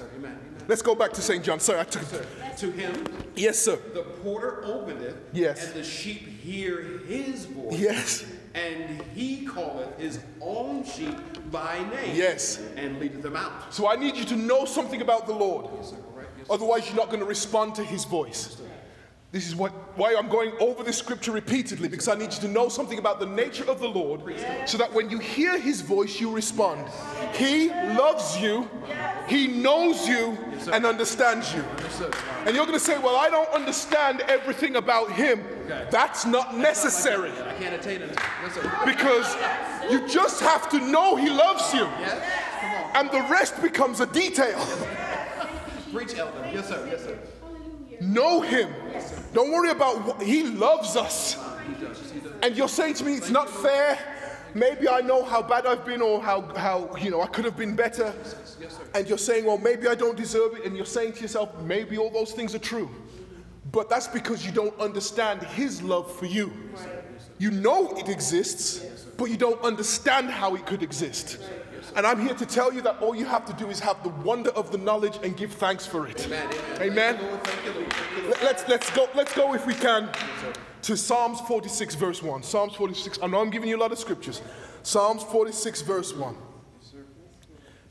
Sir. 0.69 0.73
Let's 0.73 0.83
go 0.83 0.95
back 0.95 1.13
to 1.15 1.23
St. 1.23 1.43
John. 1.45 1.61
Sorry, 1.61 1.81
I 1.81 1.85
took 1.85 2.03
Sir, 2.03 2.27
to 2.59 2.71
him, 2.71 3.07
Yes, 3.35 3.59
sir. 3.59 3.77
the 3.95 4.03
porter 4.03 4.63
opened 4.65 5.03
it. 5.03 5.17
Yes. 5.33 5.65
and 5.67 5.75
the 5.75 5.85
sheep 5.85 6.41
hear 6.41 6.83
his 7.07 7.47
voice. 7.47 7.79
Yes. 7.79 8.25
And 8.55 9.03
he 9.15 9.47
calleth 9.47 9.97
his 9.99 10.19
own 10.41 10.85
sheep 10.85 11.17
by 11.51 11.79
name. 11.91 12.15
Yes. 12.17 12.61
And 12.77 12.99
leadeth 13.01 13.23
them 13.23 13.37
out. 13.37 13.73
So 13.73 13.89
I 13.89 13.97
need 13.97 14.17
you 14.17 14.25
to 14.27 14.37
know 14.37 14.65
something 14.65 15.01
about 15.01 15.27
the 15.27 15.33
Lord. 15.35 15.67
Yes, 15.77 15.91
sir. 15.91 15.97
Correct. 16.15 16.31
Yes, 16.39 16.47
Otherwise, 16.51 16.87
you're 16.89 16.97
not 16.97 17.07
going 17.09 17.21
to 17.21 17.27
respond 17.27 17.75
to 17.77 17.85
his 17.85 18.05
voice. 18.05 18.61
This 19.31 19.47
is 19.47 19.55
what, 19.55 19.73
why 19.99 20.17
I'm 20.19 20.29
going 20.31 20.53
over 20.59 20.83
this 20.83 20.97
scripture 20.97 21.33
repeatedly 21.33 21.89
because 21.89 22.09
I 22.09 22.15
need 22.15 22.33
you 22.33 22.41
to 22.41 22.49
know 22.49 22.71
something 22.71 22.99
about 22.99 23.21
the 23.21 23.27
nature 23.27 23.69
of 23.69 23.79
the 23.79 23.87
Lord 23.87 24.23
so 24.65 24.79
that 24.79 24.91
when 24.95 25.11
you 25.11 25.19
hear 25.19 25.59
his 25.59 25.83
voice, 25.83 26.19
you 26.19 26.31
respond. 26.31 26.89
He 27.35 27.69
loves 27.69 28.41
you, 28.41 28.67
he 29.29 29.47
knows 29.47 30.09
you, 30.09 30.39
and 30.73 30.87
understands 30.87 31.53
you. 31.55 31.63
And 32.47 32.57
you're 32.57 32.65
going 32.65 32.79
to 32.79 32.85
say, 32.85 32.99
Well, 32.99 33.17
I 33.17 33.29
don't 33.29 33.51
understand 33.51 34.23
everything 34.23 34.77
about 34.77 35.13
him. 35.13 35.45
That's 35.91 36.25
not 36.25 36.57
necessary 36.57 37.31
I 37.31 37.53
can't 37.61 37.75
attain 37.75 38.01
it. 38.01 38.19
Because 38.87 39.37
you 39.91 40.09
just 40.09 40.41
have 40.41 40.71
to 40.71 40.79
know 40.79 41.17
he 41.17 41.29
loves 41.29 41.75
you, 41.75 41.81
Yes. 41.81 42.49
And 42.95 43.11
the 43.11 43.21
rest 43.31 43.61
becomes 43.61 44.01
a 44.01 44.07
detail. 44.07 44.59
Preach, 45.93 46.17
elder. 46.17 46.51
Yes, 46.53 46.69
sir. 46.69 46.89
Yes, 46.91 47.05
sir. 47.05 47.19
Know 48.01 48.41
him. 48.41 48.71
Don't 49.33 49.53
worry 49.53 49.71
about 49.71 50.05
what 50.05 50.23
he 50.23 50.45
loves 50.45 50.97
us. 50.97 51.39
And 52.43 52.57
you're 52.57 52.69
saying 52.69 52.95
to 52.95 53.05
me, 53.05 53.15
it's 53.15 53.31
not 53.31 53.51
fair. 53.51 53.99
Maybe 54.55 54.89
I 54.89 55.01
know 55.01 55.23
how 55.23 55.43
bad 55.43 55.67
I've 55.67 55.85
been 55.85 56.01
or 56.01 56.23
how, 56.23 56.43
how 56.55 56.97
you 56.97 57.11
know, 57.11 57.21
I 57.21 57.27
could 57.27 57.45
have 57.45 57.57
been 57.57 57.77
better. 57.77 58.15
And 58.95 59.09
you're 59.09 59.19
saying, 59.19 59.45
well, 59.45 59.59
maybe 59.59 59.87
I 59.89 59.95
don't 59.95 60.17
deserve 60.17 60.57
it. 60.57 60.65
And 60.65 60.77
you're 60.77 60.87
saying 60.87 61.13
to 61.15 61.21
yourself, 61.21 61.61
maybe 61.61 61.99
all 61.99 62.11
those 62.11 62.33
things 62.33 62.55
are 62.55 62.61
true. 62.61 62.91
But 63.71 63.91
that's 63.91 64.09
because 64.09 64.47
you 64.47 64.53
don't 64.53 64.79
understand 64.81 65.43
his 65.43 65.83
love 65.83 66.11
for 66.11 66.27
you. 66.27 66.53
You 67.39 67.51
know 67.51 67.93
it 67.97 68.09
exists, 68.09 68.79
but 69.17 69.27
you 69.27 69.37
don't 69.37 69.61
understand 69.63 70.31
how 70.31 70.55
it 70.55 70.65
could 70.65 70.83
exist. 70.83 71.39
And 71.97 72.07
I'm 72.07 72.21
here 72.21 72.35
to 72.35 72.47
tell 72.47 72.73
you 72.73 72.81
that 72.83 72.99
all 73.01 73.15
you 73.15 73.25
have 73.27 73.45
to 73.47 73.53
do 73.55 73.69
is 73.71 73.81
have 73.81 74.03
the 74.03 74.09
wonder 74.11 74.51
of 74.51 74.71
the 74.71 74.79
knowledge 74.79 75.19
and 75.23 75.37
give 75.37 75.53
thanks 75.55 75.87
for 75.87 76.07
it. 76.07 76.25
Amen. 76.27 76.49
Amen. 76.81 77.19
Lord, 77.23 77.45
thank 77.45 77.65
you, 77.65 77.73
Lord. 77.81 77.93
Thank 77.93 78.17
you, 78.17 78.23
Lord. 78.29 78.41
Let- 78.43 78.43
Let's, 78.43 78.69
let's, 78.69 78.91
go, 78.91 79.09
let's 79.15 79.35
go, 79.35 79.55
if 79.55 79.67
we 79.67 79.75
can, 79.75 80.11
to 80.83 80.97
Psalms 80.97 81.41
46, 81.43 81.95
verse 81.97 82.23
1. 82.23 82.43
Psalms 82.43 82.75
46. 82.75 83.19
I 83.23 83.27
know 83.27 83.41
I'm 83.41 83.51
giving 83.51 83.69
you 83.69 83.77
a 83.77 83.81
lot 83.81 83.93
of 83.93 83.99
scriptures. 83.99 84.43
Psalms 84.83 85.23
46, 85.25 85.83
verse 85.83 86.15
1. 86.15 86.37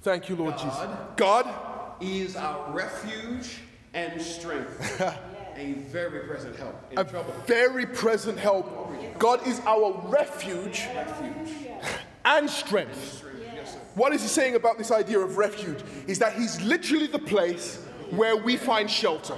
Thank 0.01 0.29
you, 0.29 0.35
Lord 0.35 0.57
Jesus. 0.57 0.79
God 1.15 1.47
is 1.99 2.35
our 2.35 2.71
refuge 2.71 3.59
and 3.93 4.21
strength, 4.21 5.01
a 5.55 5.73
very 5.73 6.21
present 6.27 6.55
help 6.55 6.75
in 6.91 6.99
a 6.99 7.03
trouble. 7.03 7.33
very 7.45 7.85
present 7.85 8.37
help. 8.37 9.19
God 9.19 9.45
is 9.47 9.59
our 9.65 9.91
refuge 10.07 10.85
Refuge. 10.95 11.67
and 12.23 12.49
strength. 12.49 13.23
What 13.97 14.13
is 14.13 14.21
he 14.21 14.27
saying 14.27 14.53
about 14.53 14.77
this 14.77 14.91
idea 14.91 15.17
of 15.17 15.37
refuge? 15.37 15.79
Is 16.05 16.19
that 16.19 16.33
he's 16.33 16.61
literally 16.61 17.07
the 17.07 17.17
place 17.17 17.81
where 18.11 18.37
we 18.37 18.55
find 18.55 18.89
shelter. 18.89 19.35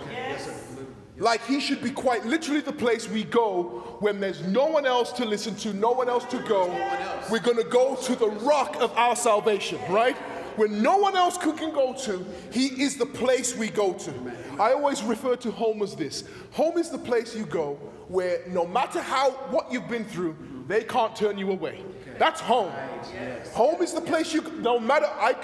Like 1.18 1.46
he 1.46 1.62
should 1.62 1.82
be 1.82 1.92
quite 1.92 2.26
literally 2.26 2.60
the 2.60 2.74
place 2.74 3.08
we 3.08 3.24
go 3.24 3.98
when 4.00 4.20
there's 4.20 4.46
no 4.46 4.66
one 4.66 4.86
else 4.86 5.14
to 5.14 5.24
listen 5.24 5.56
to, 5.58 5.74
no 5.74 5.92
one 5.92 6.10
else 6.10 6.26
to 6.26 6.40
go. 6.40 6.68
We're 7.32 7.40
going 7.40 7.56
to 7.56 7.70
go 7.70 7.96
to 7.96 8.16
the 8.18 8.28
rock 8.28 8.76
of 8.82 8.92
our 8.98 9.16
salvation, 9.16 9.80
right? 9.90 10.18
When 10.58 10.82
no 10.82 10.98
one 10.98 11.16
else 11.16 11.38
can 11.38 11.56
can 11.58 11.74
go 11.74 11.94
to, 11.94 12.26
he 12.52 12.84
is 12.84 12.98
the 12.98 13.06
place 13.06 13.56
we 13.56 13.70
go 13.70 13.94
to. 13.94 14.14
I 14.60 14.74
always 14.74 15.02
refer 15.04 15.38
to 15.38 15.52
home 15.52 15.82
as 15.84 15.96
this. 15.96 16.26
Home 16.52 16.78
is 16.78 16.90
the 16.90 16.98
place 16.98 17.34
you 17.34 17.46
go 17.46 17.76
where 18.10 18.42
no 18.50 18.68
matter 18.68 19.00
how 19.00 19.32
what 19.52 19.72
you've 19.72 19.88
been 19.88 20.04
through, 20.04 20.36
they 20.68 20.84
can't 20.84 21.16
turn 21.16 21.38
you 21.38 21.50
away. 21.52 21.82
That's 22.18 22.42
home. 22.42 22.74
Home 23.54 23.82
is 23.82 23.94
the 23.94 24.02
place 24.02 24.34
you 24.34 24.42
no 24.60 24.80
matter 24.80 25.06
I 25.08 25.36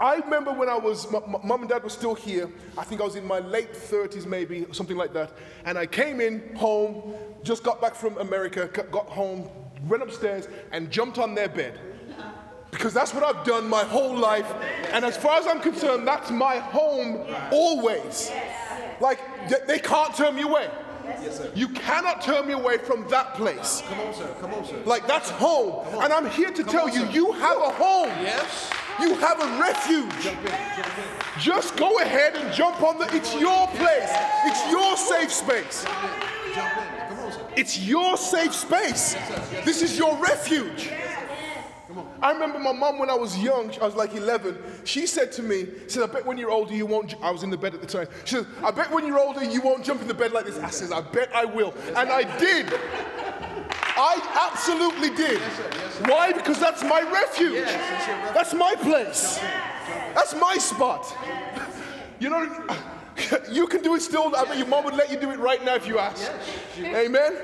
I 0.00 0.16
remember 0.16 0.52
when 0.52 0.68
I 0.68 0.76
was, 0.76 1.10
my, 1.10 1.18
my 1.26 1.40
mom 1.42 1.62
and 1.62 1.68
dad 1.68 1.82
were 1.82 1.90
still 1.90 2.14
here. 2.14 2.48
I 2.78 2.84
think 2.84 3.00
I 3.00 3.04
was 3.04 3.16
in 3.16 3.26
my 3.26 3.40
late 3.40 3.72
30s, 3.72 4.26
maybe, 4.26 4.64
something 4.70 4.96
like 4.96 5.12
that. 5.14 5.32
And 5.64 5.76
I 5.76 5.86
came 5.86 6.20
in 6.20 6.54
home, 6.54 7.14
just 7.42 7.64
got 7.64 7.80
back 7.80 7.96
from 7.96 8.16
America, 8.18 8.70
got 8.72 8.92
got 8.92 9.06
home, 9.06 9.48
went 9.88 10.02
upstairs, 10.04 10.46
and 10.70 10.88
jumped 10.88 11.18
on 11.18 11.34
their 11.34 11.48
bed. 11.48 11.80
Because 12.70 12.94
that's 12.94 13.12
what 13.12 13.22
I've 13.24 13.44
done 13.44 13.68
my 13.68 13.82
whole 13.84 14.16
life. 14.16 14.50
And 14.92 15.04
as 15.04 15.16
far 15.16 15.38
as 15.40 15.46
I'm 15.48 15.60
concerned, 15.60 16.06
that's 16.06 16.30
my 16.30 16.58
home 16.58 17.26
always. 17.50 18.30
Like, 19.00 19.18
they- 19.48 19.64
they 19.66 19.78
can't 19.80 20.14
turn 20.14 20.36
me 20.36 20.42
away. 20.42 20.70
You 21.54 21.68
cannot 21.68 22.22
turn 22.22 22.46
me 22.46 22.52
away 22.52 22.78
from 22.78 23.08
that 23.08 23.34
place. 23.34 23.82
Come 23.88 24.00
on, 24.00 24.14
sir. 24.14 24.34
Come 24.40 24.54
on, 24.54 24.64
sir. 24.64 24.82
Like, 24.84 25.06
that's 25.06 25.30
home. 25.30 25.86
And 26.02 26.12
I'm 26.12 26.28
here 26.30 26.50
to 26.50 26.64
tell 26.64 26.86
on, 26.86 26.92
you, 26.92 27.00
sir. 27.00 27.10
you 27.10 27.32
have 27.32 27.58
a 27.58 27.70
home. 27.70 28.08
Yes. 28.22 28.70
You 29.00 29.14
have 29.16 29.40
a 29.40 29.60
refuge. 29.60 30.22
Jump 30.22 30.38
in. 30.40 30.52
Jump 30.76 30.98
in. 30.98 31.40
Just 31.40 31.76
go 31.76 31.98
ahead 31.98 32.36
and 32.36 32.52
jump 32.54 32.82
on 32.82 32.98
the. 32.98 33.14
It's 33.14 33.34
your 33.34 33.66
place. 33.68 34.10
It's 34.44 34.70
your 34.70 34.96
safe 34.96 35.32
space. 35.32 35.84
Jump 36.54 36.76
in. 36.76 37.08
Come 37.08 37.18
on. 37.18 37.32
It's 37.56 37.78
your 37.78 38.16
safe 38.16 38.54
space. 38.54 39.16
This 39.64 39.82
is 39.82 39.98
your 39.98 40.16
refuge. 40.16 40.90
I 42.20 42.32
remember 42.32 42.58
my 42.58 42.72
mom 42.72 42.98
when 42.98 43.10
I 43.10 43.14
was 43.14 43.38
young, 43.38 43.72
I 43.80 43.84
was 43.84 43.94
like 43.94 44.14
11, 44.14 44.58
she 44.84 45.06
said 45.06 45.32
to 45.32 45.42
me, 45.42 45.66
she 45.84 45.90
said, 45.90 46.02
I 46.08 46.12
bet 46.12 46.26
when 46.26 46.38
you're 46.38 46.50
older 46.50 46.74
you 46.74 46.86
won't, 46.86 47.10
ju-" 47.10 47.16
I 47.22 47.30
was 47.30 47.42
in 47.42 47.50
the 47.50 47.56
bed 47.56 47.74
at 47.74 47.80
the 47.80 47.86
time, 47.86 48.06
she 48.24 48.36
said, 48.36 48.46
I 48.62 48.70
bet 48.70 48.90
when 48.90 49.06
you're 49.06 49.18
older 49.18 49.44
you 49.44 49.60
won't 49.60 49.84
jump 49.84 50.02
in 50.02 50.08
the 50.08 50.14
bed 50.14 50.32
like 50.32 50.46
this. 50.46 50.58
I 50.58 50.70
says, 50.70 50.92
I 50.92 51.00
bet 51.00 51.30
I 51.34 51.44
will. 51.44 51.74
And 51.96 52.10
I 52.10 52.22
did. 52.38 52.72
I 53.94 54.48
absolutely 54.50 55.10
did. 55.10 55.40
Why? 56.08 56.32
Because 56.32 56.58
that's 56.58 56.82
my 56.82 57.02
refuge. 57.02 57.64
That's 58.34 58.54
my 58.54 58.74
place. 58.76 59.38
That's 60.14 60.34
my 60.34 60.56
spot. 60.56 61.14
You 62.18 62.30
know, 62.30 62.66
you 63.50 63.66
can 63.66 63.82
do 63.82 63.94
it 63.94 64.02
still. 64.02 64.34
I 64.34 64.48
mean, 64.48 64.58
your 64.58 64.66
mom 64.68 64.84
would 64.84 64.94
let 64.94 65.10
you 65.10 65.18
do 65.18 65.30
it 65.30 65.38
right 65.38 65.62
now 65.64 65.74
if 65.74 65.86
you 65.86 65.98
ask. 65.98 66.30
Amen? 66.78 67.36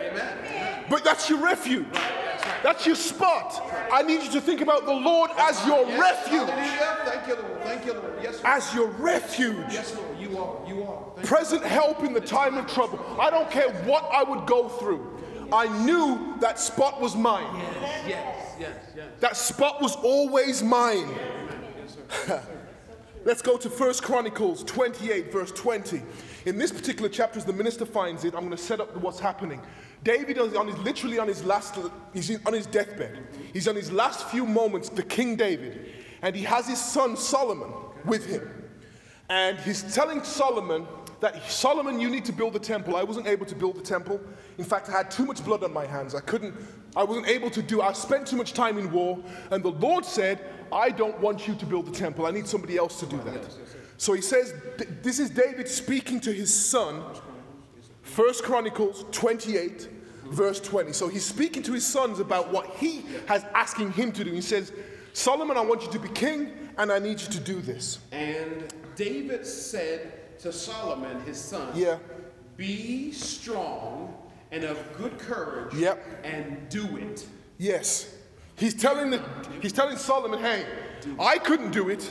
But 0.89 1.05
that's 1.05 1.29
your 1.29 1.41
refuge. 1.41 1.87
That's 2.63 2.87
your 2.87 2.97
spot. 2.97 3.63
I 3.93 4.03
need 4.03 4.23
you 4.23 4.31
to 4.33 4.41
think 4.41 4.61
about 4.61 4.85
the 4.85 4.93
Lord 4.93 5.31
as 5.39 5.65
your 5.67 5.87
refuge. 5.87 6.49
Thank 6.49 7.29
you, 7.29 7.35
Lord. 7.35 7.63
Thank 7.63 7.87
you, 7.87 7.93
Lord. 7.95 8.15
Yes. 8.23 8.41
As 8.45 8.75
your 8.75 8.89
refuge. 8.89 9.67
Yes, 9.71 9.95
Lord. 9.97 10.19
You 10.19 10.39
are. 10.39 10.69
You 10.69 10.83
are. 10.83 11.03
Present 11.25 11.65
help 11.65 12.03
in 12.03 12.13
the 12.13 12.21
time 12.21 12.57
of 12.57 12.67
trouble. 12.67 12.99
I 13.21 13.31
don't 13.31 13.51
care 13.51 13.71
what 13.85 14.09
I 14.13 14.23
would 14.23 14.47
go 14.47 14.69
through. 14.69 15.19
I 15.53 15.67
knew 15.85 16.35
that 16.41 16.59
spot 16.59 17.01
was 17.01 17.17
mine. 17.17 17.47
Yes. 18.07 18.57
Yes. 18.59 18.77
Yes. 18.97 19.07
That 19.21 19.37
spot 19.37 19.81
was 19.81 19.97
always 19.97 20.63
mine. 20.63 21.09
Let's 23.25 23.43
go 23.43 23.57
to 23.57 23.69
1 23.69 23.95
Chronicles 23.97 24.63
28, 24.65 25.33
verse 25.33 25.53
20. 25.53 26.03
In 26.47 26.57
this 26.57 26.73
particular 26.73 27.09
chapter, 27.09 27.39
as 27.39 27.45
the 27.45 27.53
minister 27.53 27.85
finds 27.85 28.25
it, 28.25 28.35
I'm 28.35 28.41
going 28.41 28.51
to 28.53 28.57
set 28.57 28.81
up 28.81 28.97
what's 28.97 29.21
happening. 29.21 29.61
David 30.05 30.39
is 30.39 30.55
on 30.55 30.69
his, 30.69 30.79
literally 30.79 31.19
on 31.19 31.29
his 31.29 31.45
last, 31.45 31.79
he's 32.13 32.45
on 32.47 32.53
his 32.53 32.67
deathbed. 32.67 33.19
He's 33.53 33.69
on 33.69 33.75
his 33.75 33.91
last 33.91 34.29
few 34.29 34.47
moments, 34.47 34.89
the 34.89 35.03
King 35.03 35.37
David, 35.37 35.93
and 36.23 36.35
he 36.35 36.43
has 36.45 36.69
his 36.69 36.81
son 36.81 37.17
Solomon 37.17 37.73
with 38.05 38.27
him. 38.27 38.49
And 39.29 39.59
he's 39.59 39.95
telling 39.95 40.23
Solomon 40.23 40.87
that 41.21 41.51
Solomon, 41.51 42.01
you 42.01 42.09
need 42.09 42.25
to 42.27 42.33
build 42.33 42.53
the 42.53 42.61
temple. 42.61 42.97
I 42.97 43.03
wasn't 43.03 43.27
able 43.27 43.45
to 43.47 43.55
build 43.55 43.77
the 43.77 43.83
temple. 43.83 44.21
In 44.57 44.65
fact, 44.65 44.89
I 44.89 44.93
had 44.93 45.11
too 45.11 45.27
much 45.27 45.45
blood 45.45 45.65
on 45.65 45.73
my 45.73 45.85
hands. 45.85 46.15
I 46.15 46.21
couldn't, 46.21 46.55
I 46.97 47.03
wasn't 47.03 47.27
able 47.27 47.51
to 47.51 47.63
do, 47.63 47.83
I 47.83 47.93
spent 47.93 48.27
too 48.27 48.37
much 48.37 48.53
time 48.53 48.79
in 48.79 48.91
war. 48.93 49.19
And 49.51 49.63
the 49.63 49.73
Lord 49.73 50.05
said, 50.05 50.39
I 50.73 50.91
don't 50.91 51.19
want 51.21 51.49
you 51.49 51.55
to 51.57 51.67
build 51.67 51.87
the 51.87 51.93
temple. 51.93 52.27
I 52.27 52.31
need 52.31 52.47
somebody 52.47 52.77
else 52.77 53.01
to 53.01 53.07
do 53.07 53.19
that. 53.25 53.53
So 53.97 54.13
he 54.13 54.23
says, 54.23 54.55
this 55.03 55.19
is 55.19 55.31
David 55.31 55.67
speaking 55.69 56.21
to 56.21 56.33
his 56.33 56.55
son, 56.55 57.03
First 58.19 58.43
Chronicles 58.43 59.05
28, 59.13 59.89
verse 60.31 60.59
20. 60.59 60.93
So 60.93 61.07
he's 61.07 61.25
speaking 61.25 61.63
to 61.63 61.73
his 61.73 61.87
sons 61.87 62.19
about 62.19 62.51
what 62.53 62.67
he 62.71 63.05
has 63.29 63.45
asking 63.55 63.93
him 63.93 64.11
to 64.11 64.25
do. 64.25 64.33
He 64.33 64.41
says, 64.41 64.73
Solomon, 65.13 65.57
I 65.57 65.61
want 65.61 65.85
you 65.85 65.93
to 65.93 66.01
be 66.01 66.09
king, 66.09 66.51
and 66.79 66.91
I 66.91 66.99
need 66.99 67.21
you 67.21 67.29
to 67.29 67.39
do 67.39 67.61
this. 67.61 68.01
And 68.11 68.75
David 68.97 69.47
said 69.47 70.37
to 70.41 70.53
Solomon, 70.53 71.21
his 71.21 71.39
son, 71.41 71.69
Yeah. 71.77 71.99
Be 72.57 73.13
strong 73.13 74.13
and 74.51 74.65
of 74.65 74.77
good 74.97 75.17
courage 75.21 75.73
Yep. 75.75 76.05
and 76.25 76.69
do 76.69 76.97
it. 76.97 77.25
Yes. 77.57 78.13
He's 78.57 78.75
telling 78.75 79.11
the, 79.11 79.23
he's 79.63 79.73
telling 79.73 79.97
Solomon, 79.97 80.41
hey, 80.41 80.67
I 81.21 81.39
couldn't 81.39 81.71
do 81.71 81.89
it, 81.89 82.11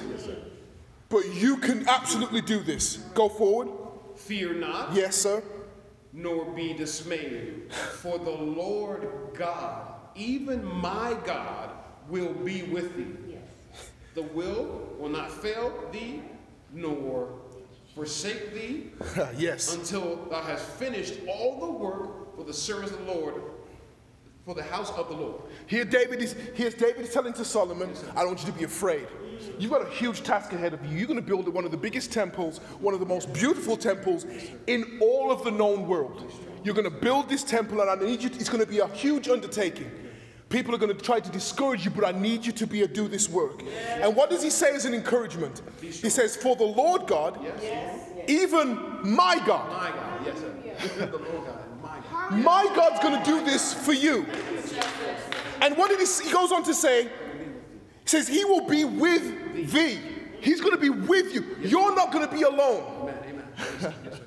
but 1.10 1.26
you 1.36 1.58
can 1.58 1.86
absolutely 1.90 2.40
do 2.40 2.62
this. 2.64 2.96
Go 3.14 3.28
forward. 3.28 3.68
Fear 4.16 4.54
not, 4.54 4.94
Yes, 4.94 5.18
sir. 5.18 5.44
Nor 6.18 6.46
be 6.46 6.74
dismayed, 6.74 7.72
for 7.72 8.18
the 8.18 8.32
Lord 8.32 9.08
God, 9.36 9.94
even 10.16 10.66
my 10.66 11.16
God, 11.24 11.70
will 12.10 12.34
be 12.34 12.64
with 12.64 12.98
thee. 12.98 13.06
Yes. 13.30 13.92
The 14.16 14.24
will 14.24 14.96
will 14.98 15.10
not 15.10 15.32
fail 15.32 15.72
thee, 15.92 16.24
nor 16.74 17.30
forsake 17.94 18.52
thee, 18.52 18.88
yes. 19.38 19.76
until 19.76 20.16
thou 20.32 20.42
hast 20.42 20.66
finished 20.66 21.14
all 21.28 21.60
the 21.60 21.72
work 21.72 22.36
for 22.36 22.44
the 22.44 22.54
service 22.54 22.90
of 22.90 23.06
the 23.06 23.14
Lord, 23.14 23.36
for 24.48 24.56
the 24.56 24.64
house 24.64 24.92
of 24.92 25.10
the 25.10 25.14
Lord. 25.14 25.42
Here 25.66 25.84
David 25.84 26.22
is 26.22 26.34
here's 26.54 26.74
David 26.74 27.02
is 27.02 27.14
telling 27.14 27.34
to 27.34 27.44
Solomon, 27.44 27.92
I 28.12 28.20
don't 28.20 28.28
want 28.28 28.46
you 28.46 28.46
to 28.54 28.58
be 28.58 28.64
afraid. 28.64 29.06
You've 29.60 29.72
got 29.72 29.86
a 29.86 29.90
huge 29.90 30.24
task 30.24 30.54
ahead 30.54 30.74
of 30.74 30.86
you. 30.86 30.98
You're 30.98 31.08
going 31.08 31.20
to 31.20 31.26
build 31.26 31.50
one 31.50 31.66
of 31.66 31.72
the 31.72 31.78
biggest 31.78 32.14
temples, 32.14 32.60
one 32.80 32.94
of 32.94 33.02
the 33.02 33.06
most 33.06 33.34
beautiful 33.34 33.76
temples 33.76 34.26
in 34.68 35.00
all 35.02 35.34
of 35.34 35.44
the 35.44 35.52
known 35.52 35.86
world. 35.86 36.32
You're 36.64 36.76
going 36.76 36.90
to 36.90 36.98
build 36.98 37.28
this 37.28 37.44
temple, 37.44 37.82
and 37.82 37.90
I 37.90 37.96
need 37.96 38.24
you. 38.24 38.30
it's 38.36 38.48
going 38.48 38.64
to 38.64 38.70
be 38.70 38.80
a 38.80 38.88
huge 38.88 39.28
undertaking. 39.28 39.92
People 40.48 40.74
are 40.74 40.78
going 40.78 40.96
to 40.96 41.04
try 41.04 41.20
to 41.20 41.30
discourage 41.30 41.84
you, 41.84 41.92
but 41.92 42.06
I 42.06 42.18
need 42.18 42.46
you 42.46 42.54
to 42.54 42.66
be 42.66 42.84
a 42.84 42.88
do 42.88 43.10
this 43.10 43.28
work. 43.28 43.64
And 43.90 44.16
what 44.16 44.30
does 44.30 44.42
he 44.42 44.50
say 44.50 44.74
as 44.74 44.86
an 44.86 44.94
encouragement? 44.94 45.62
He 45.82 45.92
says, 45.92 46.38
"For 46.38 46.56
the 46.56 46.64
Lord 46.64 47.06
God, 47.06 47.46
even 48.30 48.76
my 49.04 49.42
God, 49.46 49.70
My 49.74 49.90
God, 49.90 50.26
yes, 50.26 50.40
sir. 50.40 51.06
the 51.06 51.18
Lord 51.18 51.46
God, 51.46 51.67
my 52.32 52.70
God's 52.76 53.00
going 53.02 53.18
to 53.22 53.26
do 53.26 53.44
this 53.46 53.74
for 53.74 53.94
you." 53.94 54.26
And 55.62 55.76
what 55.78 55.90
did 55.90 56.00
he? 56.00 56.24
He 56.28 56.32
goes 56.32 56.52
on 56.52 56.64
to 56.64 56.74
say, 56.74 57.04
he 57.06 57.10
says, 58.06 58.28
He 58.28 58.46
will 58.46 58.68
be 58.68 58.86
with 58.86 59.72
thee. 59.72 60.00
He's 60.40 60.62
going 60.62 60.74
to 60.74 60.80
be 60.82 60.90
with 60.92 61.34
you. 61.34 61.44
You're 61.62 61.96
not 61.96 62.12
going 62.12 62.28
to 62.28 62.34
be 62.34 62.44
alone. 62.44 62.84
Amen, 63.02 63.18
amen. 63.28 63.44
Yes, 63.58 63.82
sir. 63.82 63.94
Yes, 64.06 64.16
sir. 64.18 64.22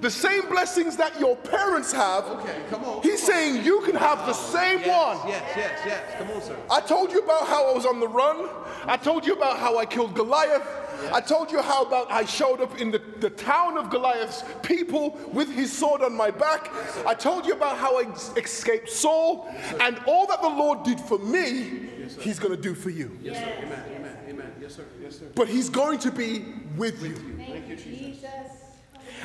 The 0.00 0.10
same 0.10 0.48
blessings 0.50 0.96
that 0.98 1.18
your 1.18 1.36
parents 1.36 1.90
have, 1.92 2.24
Okay, 2.24 2.60
come 2.68 2.84
on. 2.84 3.00
he's 3.02 3.22
saying 3.22 3.64
you 3.64 3.80
can 3.82 3.94
have 3.94 4.26
the 4.26 4.34
same 4.34 4.80
Yes, 4.80 4.88
one. 5.18 5.28
yes, 5.28 5.42
yes, 5.56 5.80
yes. 5.86 6.02
Come 6.18 6.30
on, 6.32 6.42
sir. 6.42 6.56
I 6.70 6.80
told 6.80 7.12
you 7.12 7.20
about 7.20 7.46
how 7.46 7.70
I 7.70 7.72
was 7.74 7.86
on 7.86 8.00
the 8.00 8.08
run. 8.08 8.46
I 8.86 8.96
told 8.98 9.24
you 9.26 9.32
about 9.34 9.58
how 9.58 9.78
I 9.78 9.86
killed 9.86 10.14
Goliath. 10.14 10.66
I 11.12 11.20
told 11.20 11.50
you 11.50 11.62
how 11.62 11.84
about 11.84 12.10
I 12.10 12.24
showed 12.24 12.60
up 12.60 12.80
in 12.80 12.90
the, 12.90 13.00
the 13.20 13.30
town 13.30 13.76
of 13.76 13.90
Goliath's 13.90 14.44
people 14.62 15.18
with 15.32 15.50
his 15.50 15.72
sword 15.72 16.02
on 16.02 16.14
my 16.14 16.30
back. 16.30 16.72
I 17.06 17.14
told 17.14 17.46
you 17.46 17.52
about 17.54 17.78
how 17.78 18.00
I 18.00 18.12
escaped 18.36 18.90
Saul. 18.90 19.48
And 19.80 19.98
all 20.06 20.26
that 20.26 20.42
the 20.42 20.48
Lord 20.48 20.82
did 20.82 21.00
for 21.00 21.18
me, 21.18 21.88
he's 22.20 22.38
going 22.38 22.54
to 22.54 22.60
do 22.60 22.74
for 22.74 22.90
you. 22.90 23.16
Yes, 23.22 23.38
sir. 23.38 23.64
Amen, 23.66 23.84
amen, 23.96 24.16
amen. 24.28 24.52
Yes, 24.60 24.74
sir. 24.74 24.84
Yes, 25.02 25.18
sir. 25.18 25.26
But 25.34 25.48
he's 25.48 25.68
going 25.68 25.98
to 26.00 26.10
be 26.10 26.44
with 26.76 27.02
you. 27.02 27.14
Thank 27.36 27.68
you, 27.68 27.76
Jesus. 27.76 28.65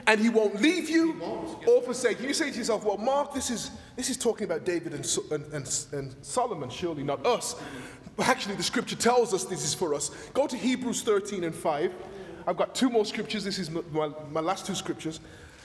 And 0.08 0.20
he 0.20 0.30
won't 0.30 0.62
leave 0.62 0.89
you 0.89 1.20
or 1.67 1.82
forsake 1.82 2.22
you. 2.22 2.28
You 2.28 2.34
say 2.34 2.52
to 2.52 2.58
yourself, 2.58 2.84
well, 2.86 2.98
Mark, 2.98 3.34
this 3.34 3.50
is, 3.50 3.72
this 3.96 4.10
is 4.10 4.17
talking 4.17 4.46
about 4.46 4.65
David 4.65 4.94
and, 4.94 5.17
and, 5.32 5.54
and, 5.54 5.86
and 5.91 6.15
Solomon, 6.22 6.70
surely 6.70 7.04
not 7.04 7.26
us. 7.26 7.56
But 8.15 8.28
actually, 8.28 8.56
the 8.56 8.63
scripture 8.63 8.96
tells 8.96 9.34
us 9.34 9.46
this 9.46 9.63
is 9.63 9.74
for 9.74 9.94
us. 9.94 10.10
Go 10.34 10.48
to 10.48 10.58
Hebrews 10.58 11.02
13 11.02 11.44
and 11.44 11.56
5. 11.56 11.94
I've 12.48 12.58
got 12.58 12.74
two 12.76 12.89
more 12.89 13.06
scriptures. 13.06 13.44
This 13.44 13.60
is 13.60 13.70
my, 13.70 13.82
my, 13.91 14.10
my 14.32 14.41
last 14.41 14.65
two 14.65 14.76
scriptures. 14.76 15.20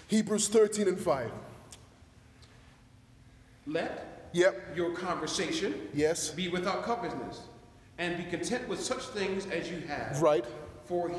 Hebrews 0.08 0.48
13 0.48 0.88
and 0.88 0.98
5. 0.98 1.30
Let 3.66 4.28
Yep. 4.32 4.76
your 4.76 4.92
conversation 4.94 5.88
Yes. 5.94 6.30
be 6.30 6.48
without 6.48 6.84
covetousness, 6.84 7.40
and 7.98 8.16
be 8.18 8.24
content 8.30 8.68
with 8.68 8.80
such 8.82 9.02
things 9.06 9.46
as 9.46 9.70
you 9.70 9.80
have. 9.88 10.20
Right. 10.20 10.44
For 10.84 11.08
he, 11.08 11.16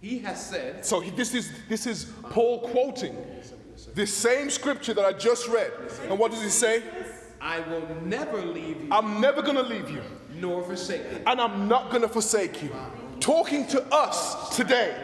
he 0.00 0.18
has 0.20 0.44
said, 0.44 0.84
So 0.84 1.00
he, 1.00 1.10
this, 1.10 1.34
is, 1.34 1.50
this 1.68 1.86
is 1.86 2.12
Paul 2.30 2.60
quoting 2.60 3.16
this 3.94 4.14
same 4.14 4.50
scripture 4.50 4.94
that 4.94 5.04
I 5.04 5.12
just 5.12 5.48
read. 5.48 5.72
And 6.08 6.18
what 6.18 6.30
does 6.30 6.42
he 6.42 6.48
say? 6.48 6.82
I 7.40 7.60
will 7.60 7.86
never 8.02 8.40
leave 8.42 8.82
you 8.82 8.88
I'm 8.90 9.20
never 9.20 9.42
going 9.42 9.56
to 9.56 9.62
leave 9.62 9.90
you. 9.90 10.02
nor 10.34 10.62
forsake 10.64 11.02
you. 11.02 11.20
and 11.26 11.40
I'm 11.40 11.68
not 11.68 11.90
going 11.90 12.02
to 12.02 12.08
forsake 12.08 12.62
you. 12.62 12.70
Talking 13.20 13.66
to 13.68 13.82
us 13.92 14.56
today, 14.56 14.94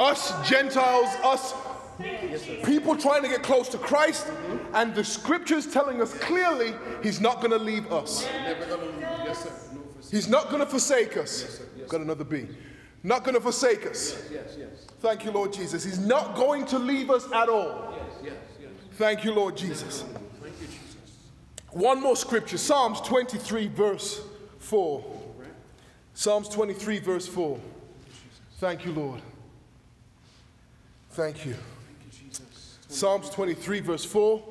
us 0.00 0.48
Gentiles, 0.48 1.08
us 1.24 1.54
people 2.64 2.96
trying 2.96 3.22
to 3.22 3.28
get 3.28 3.42
close 3.42 3.68
to 3.70 3.78
Christ, 3.78 4.26
and 4.74 4.94
the 4.94 5.04
scriptures 5.04 5.66
telling 5.66 6.00
us 6.00 6.14
clearly 6.14 6.74
He's 7.02 7.20
not 7.20 7.40
going 7.40 7.50
to 7.50 7.58
leave 7.58 7.92
us. 7.92 8.24
Never 8.24 8.66
gonna 8.66 8.82
leave 8.84 8.94
you. 8.94 9.00
Yes, 9.00 9.42
sir. 9.42 9.50
Nor 9.72 9.82
forsake 9.94 10.10
He's 10.12 10.28
not 10.28 10.48
going 10.48 10.60
to 10.60 10.66
forsake 10.66 11.16
us. 11.16 11.60
Got 11.88 12.00
another 12.00 12.24
B. 12.24 12.46
Not 13.02 13.24
going 13.24 13.34
to 13.34 13.40
forsake 13.40 13.86
us. 13.86 14.16
Yes, 14.32 14.54
yes. 14.58 14.68
Thank 15.00 15.24
you, 15.24 15.32
Lord 15.32 15.52
Jesus. 15.52 15.82
He's 15.82 15.98
not 15.98 16.36
going 16.36 16.64
to 16.66 16.78
leave 16.78 17.10
us 17.10 17.26
at 17.32 17.48
all. 17.48 17.94
Yes, 17.96 18.06
yes, 18.22 18.34
yes. 18.60 18.70
Thank 18.92 19.24
you, 19.24 19.32
Lord 19.32 19.56
Jesus. 19.56 20.02
Thank 20.40 20.60
you, 20.60 20.66
Jesus. 20.66 21.16
One 21.70 22.00
more 22.00 22.16
scripture 22.16 22.58
Psalms 22.58 23.00
23, 23.00 23.68
verse 23.68 24.20
4. 24.58 25.04
Psalms 26.14 26.48
23, 26.48 26.98
verse 27.00 27.26
4. 27.26 27.58
Thank 28.58 28.84
you, 28.84 28.92
Lord. 28.92 29.20
Thank 31.10 31.44
you. 31.44 31.54
Thank 31.54 32.22
you, 32.22 32.28
Jesus. 32.28 32.78
Psalms 32.88 33.28
23, 33.30 33.80
verse 33.80 34.04
4. 34.04 34.42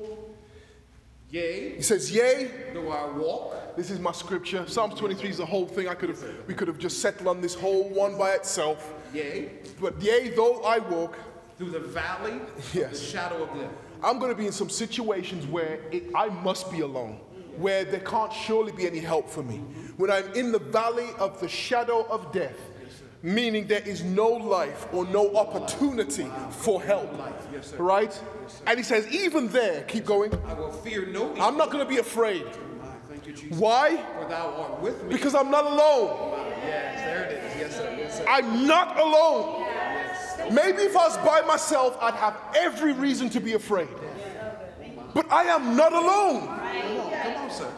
Yea, 1.32 1.76
He 1.76 1.82
says, 1.82 2.12
Yea, 2.12 2.50
though 2.74 2.90
I 2.92 3.10
walk 3.10 3.52
this 3.76 3.90
is 3.90 3.98
my 3.98 4.12
scripture. 4.12 4.66
Psalms 4.66 4.94
23 4.96 5.30
is 5.30 5.38
the 5.38 5.46
whole 5.46 5.66
thing. 5.66 5.88
I 5.88 5.94
could 5.94 6.10
have, 6.10 6.22
we 6.46 6.52
could 6.54 6.68
have 6.68 6.78
just 6.78 7.00
settled 7.00 7.26
on 7.26 7.40
this 7.40 7.54
whole 7.54 7.88
one 7.88 8.18
by 8.18 8.32
itself. 8.32 8.92
Yea, 9.14 9.50
But 9.80 10.00
yea, 10.00 10.28
though 10.28 10.62
I 10.62 10.78
walk, 10.78 11.16
through 11.58 11.70
the 11.70 11.80
valley 11.80 12.40
Yes. 12.74 12.84
of 12.84 12.90
the 12.92 12.96
shadow 12.98 13.42
of 13.44 13.58
death. 13.58 13.70
I'm 14.04 14.18
going 14.18 14.30
to 14.30 14.36
be 14.36 14.46
in 14.46 14.52
some 14.52 14.68
situations 14.68 15.46
where 15.46 15.80
it, 15.90 16.04
I 16.14 16.26
must 16.28 16.70
be 16.70 16.80
alone, 16.80 17.20
where 17.56 17.84
there 17.84 18.00
can't 18.00 18.32
surely 18.32 18.72
be 18.72 18.86
any 18.86 18.98
help 18.98 19.30
for 19.30 19.42
me. 19.42 19.58
When 19.96 20.10
I'm 20.10 20.30
in 20.34 20.52
the 20.52 20.58
valley 20.58 21.08
of 21.18 21.40
the 21.40 21.48
shadow 21.48 22.02
of 22.10 22.30
death, 22.32 22.58
meaning 23.22 23.66
there 23.66 23.86
is 23.86 24.02
no 24.02 24.28
life 24.28 24.86
or 24.92 25.06
no 25.06 25.34
opportunity 25.36 26.26
for 26.50 26.82
help. 26.82 27.10
Right? 27.78 28.20
And 28.66 28.78
he 28.78 28.82
says, 28.82 29.06
even 29.08 29.48
there, 29.48 29.82
keep 29.84 30.04
going, 30.04 30.32
I 30.46 30.54
will 30.54 30.72
fear 30.72 31.06
no. 31.06 31.34
I'm 31.40 31.56
not 31.56 31.70
going 31.70 31.84
to 31.84 31.88
be 31.88 31.98
afraid. 31.98 32.44
Thank 33.08 33.26
you, 33.26 33.32
Jesus. 33.34 33.58
Why? 33.58 33.96
For 34.18 34.28
thou 34.28 34.54
art 34.54 34.80
with 34.80 35.04
me. 35.04 35.14
Because 35.14 35.34
I'm 35.34 35.50
not 35.50 35.64
alone. 35.64 36.32
Yes, 36.64 37.00
there 37.00 37.24
it 37.24 37.44
is. 37.44 37.58
Yes, 37.58 37.76
sir. 37.76 37.94
Yes, 37.96 38.18
sir. 38.18 38.24
I'm 38.28 38.66
not 38.66 38.98
alone. 38.98 39.66
Maybe 40.50 40.82
if 40.82 40.96
I 40.96 41.06
was 41.06 41.16
by 41.18 41.42
myself, 41.42 41.96
I'd 42.00 42.14
have 42.14 42.36
every 42.56 42.92
reason 42.92 43.28
to 43.30 43.40
be 43.40 43.52
afraid. 43.52 43.88
But 45.14 45.30
I 45.30 45.44
am 45.44 45.76
not 45.76 45.92
alone. 45.92 46.46
Come 46.46 47.36
on, 47.36 47.50
sir. 47.50 47.72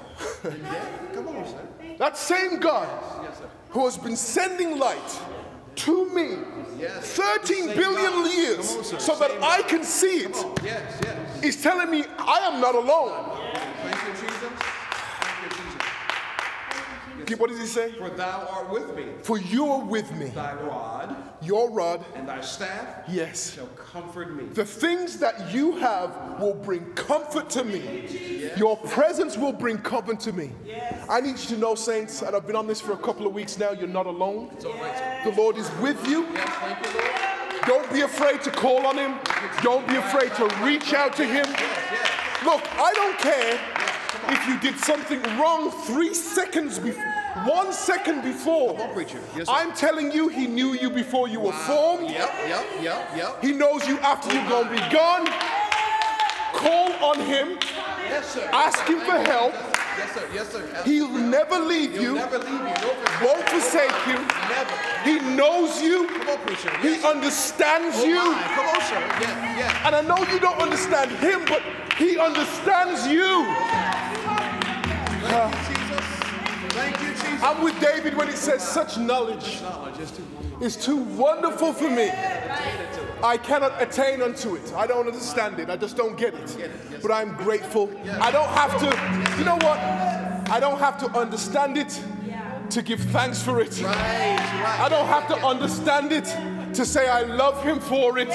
Come 1.14 1.28
on, 1.28 1.46
sir. 1.46 1.68
That 1.98 2.16
same 2.16 2.58
God 2.60 2.88
who 3.70 3.84
has 3.84 3.98
been 3.98 4.16
sending 4.16 4.78
light 4.78 5.20
to 5.76 6.14
me 6.14 6.36
Yes. 6.78 7.06
13 7.14 7.66
Same 7.68 7.76
billion 7.76 8.12
God. 8.12 8.32
years 8.34 8.92
on, 8.92 9.00
so 9.00 9.14
that 9.16 9.30
I 9.42 9.62
can 9.62 9.84
see 9.84 10.24
it 10.24 10.36
Yes, 10.62 11.00
yes. 11.04 11.42
is 11.42 11.62
telling 11.62 11.88
me 11.90 12.04
I 12.18 12.38
am 12.52 12.60
not 12.60 12.74
alone. 12.74 13.40
Thank 13.54 13.94
you, 14.06 14.12
Jesus. 14.28 14.50
Thank 14.58 15.52
you, 17.18 17.24
Jesus. 17.26 17.38
What 17.38 17.48
does 17.50 17.58
he 17.60 17.66
say? 17.66 17.92
For 17.92 18.10
thou 18.10 18.48
art 18.50 18.70
with 18.70 18.94
me. 18.96 19.06
For 19.22 19.38
you 19.38 19.70
are 19.70 19.84
with 19.84 20.10
me. 20.12 20.26
Thy 20.26 20.54
rod 20.62 21.16
Your 21.44 21.70
rod, 21.70 22.04
and 22.14 22.28
thy 22.28 22.40
staff 22.40 23.04
yes. 23.08 23.54
shall 23.54 23.66
comfort 23.66 24.34
me. 24.34 24.44
The 24.44 24.64
things 24.64 25.18
that 25.18 25.52
you 25.52 25.76
have 25.76 26.40
will 26.40 26.54
bring 26.54 26.84
comfort 26.94 27.50
to 27.50 27.64
me. 27.64 28.50
Your 28.56 28.76
presence 28.78 29.36
will 29.36 29.52
bring 29.52 29.78
comfort 29.78 30.20
to 30.20 30.32
me. 30.32 30.52
I 31.08 31.20
need 31.20 31.38
you 31.38 31.46
to 31.48 31.56
know, 31.58 31.74
saints, 31.74 32.22
and 32.22 32.34
I've 32.34 32.46
been 32.46 32.56
on 32.56 32.66
this 32.66 32.80
for 32.80 32.92
a 32.92 32.98
couple 32.98 33.26
of 33.26 33.34
weeks 33.34 33.58
now, 33.58 33.72
you're 33.72 33.88
not 33.88 34.06
alone. 34.06 34.50
It's 34.52 34.64
all 34.64 34.72
right. 34.74 35.20
The 35.24 35.32
Lord 35.32 35.56
is 35.56 35.70
with 35.80 36.06
you. 36.08 36.22
Yes, 36.32 36.48
thank 36.60 36.86
you, 36.86 37.00
Lord. 37.00 37.34
Don't 37.66 37.92
be 37.92 38.02
afraid 38.02 38.42
to 38.42 38.50
call 38.50 38.86
on 38.86 38.96
Him. 38.96 39.18
Don't 39.62 39.86
be 39.88 39.96
afraid 39.96 40.34
to 40.34 40.44
reach 40.62 40.92
out 40.92 41.14
to 41.16 41.24
Him. 41.24 41.46
Look, 42.44 42.62
I 42.78 42.92
don't 42.94 43.18
care 43.18 43.73
if 44.28 44.46
you 44.48 44.58
did 44.60 44.78
something 44.80 45.22
wrong 45.38 45.70
three 45.70 46.14
seconds 46.14 46.78
before, 46.78 47.04
one 47.44 47.72
second 47.72 48.22
before. 48.22 48.74
Come 48.76 48.88
on, 48.88 48.94
preacher. 48.94 49.20
Yes, 49.36 49.46
sir. 49.48 49.52
I'm 49.54 49.72
telling 49.74 50.12
you, 50.12 50.28
He 50.28 50.46
knew 50.46 50.72
you 50.74 50.90
before 50.90 51.28
you 51.28 51.40
were 51.40 51.52
formed. 51.52 52.10
Yep, 52.10 52.30
yep, 52.48 52.66
yep, 52.82 53.10
yep. 53.16 53.42
He 53.42 53.52
knows 53.52 53.86
you 53.88 53.98
after 53.98 54.32
you're 54.32 54.48
going 54.48 54.66
to 54.68 54.70
be 54.70 54.92
gone. 54.92 55.26
Call 56.52 56.92
on 57.10 57.18
Him. 57.20 57.58
Yes, 58.08 58.26
sir. 58.34 58.48
Ask 58.52 58.78
Him 58.86 59.00
for 59.00 59.18
help. 59.30 59.52
Yes, 59.52 60.12
sir. 60.14 60.28
Yes, 60.32 60.48
sir. 60.50 60.82
He'll 60.84 61.08
never 61.08 61.58
leave 61.58 61.92
He'll 61.92 62.02
you, 62.02 62.14
never 62.14 62.38
leave 62.38 62.46
you. 62.50 62.58
No 62.60 62.94
won't 63.24 63.48
forsake 63.48 63.94
you. 64.06 64.14
Never. 64.48 64.76
He 65.04 65.18
knows 65.36 65.80
you. 65.82 66.06
Come 66.08 66.28
on, 66.30 66.38
preacher. 66.46 66.70
He 66.78 66.88
Yes, 66.90 67.02
sir. 67.02 67.08
understands 67.08 67.96
Oh, 67.98 68.04
you. 68.04 68.14
my. 68.32 68.42
Come 68.54 68.66
on, 68.66 68.80
sir. 68.82 69.00
Yeah, 69.20 69.58
yeah. 69.58 69.86
And 69.86 69.94
I 69.94 70.00
know 70.02 70.18
you 70.32 70.38
don't 70.40 70.60
understand 70.60 71.10
Him, 71.12 71.44
but 71.46 71.62
He 71.96 72.18
understands 72.18 73.06
you. 73.06 73.46
I'm 77.42 77.62
with 77.62 77.78
David 77.80 78.16
when 78.16 78.28
he 78.28 78.34
says, 78.36 78.66
Such 78.66 78.96
knowledge 78.98 79.60
is 80.00 80.10
too 80.10 80.24
wonderful. 80.24 80.62
is 80.62 80.76
too 80.76 80.96
wonderful 80.96 81.72
for 81.72 81.90
me. 81.90 82.10
I 83.22 83.38
cannot 83.42 83.80
attain 83.82 84.22
unto 84.22 84.54
it. 84.54 84.72
I 84.74 84.86
don't 84.86 85.06
understand 85.06 85.58
it. 85.58 85.70
I 85.70 85.76
just 85.76 85.96
don't 85.96 86.16
get 86.16 86.34
it. 86.34 86.56
But 87.02 87.10
I'm 87.10 87.34
grateful. 87.36 87.90
I 88.20 88.30
don't 88.30 88.48
have 88.48 88.78
to, 88.80 89.38
you 89.38 89.44
know 89.44 89.56
what? 89.56 89.78
I 90.50 90.58
don't 90.60 90.78
have 90.78 90.98
to 90.98 91.06
understand 91.18 91.78
it 91.78 92.00
to 92.70 92.82
give 92.82 93.00
thanks 93.00 93.42
for 93.42 93.60
it. 93.60 93.82
I 93.84 94.88
don't 94.90 95.06
have 95.06 95.26
to 95.28 95.36
understand 95.46 96.12
it 96.12 96.24
to 96.74 96.84
say 96.84 97.08
I 97.08 97.22
love 97.22 97.62
him 97.62 97.80
for 97.80 98.18
it. 98.18 98.28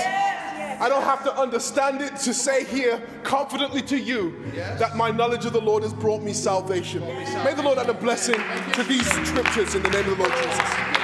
I 0.79 0.87
don't 0.87 1.03
have 1.03 1.23
to 1.25 1.35
understand 1.37 2.01
it 2.01 2.15
to 2.17 2.33
say 2.33 2.63
here 2.63 3.01
confidently 3.23 3.81
to 3.83 3.97
you 3.97 4.43
that 4.53 4.95
my 4.95 5.11
knowledge 5.11 5.45
of 5.45 5.53
the 5.53 5.61
Lord 5.61 5.83
has 5.83 5.93
brought 5.93 6.21
me 6.21 6.33
salvation. 6.33 7.01
May 7.43 7.53
the 7.53 7.63
Lord 7.63 7.77
add 7.77 7.89
a 7.89 7.93
blessing 7.93 8.39
to 8.73 8.83
these 8.83 9.07
scriptures 9.27 9.75
in 9.75 9.83
the 9.83 9.89
name 9.89 10.09
of 10.09 10.17
the 10.17 10.23
Lord 10.23 10.33
Jesus. 10.33 10.98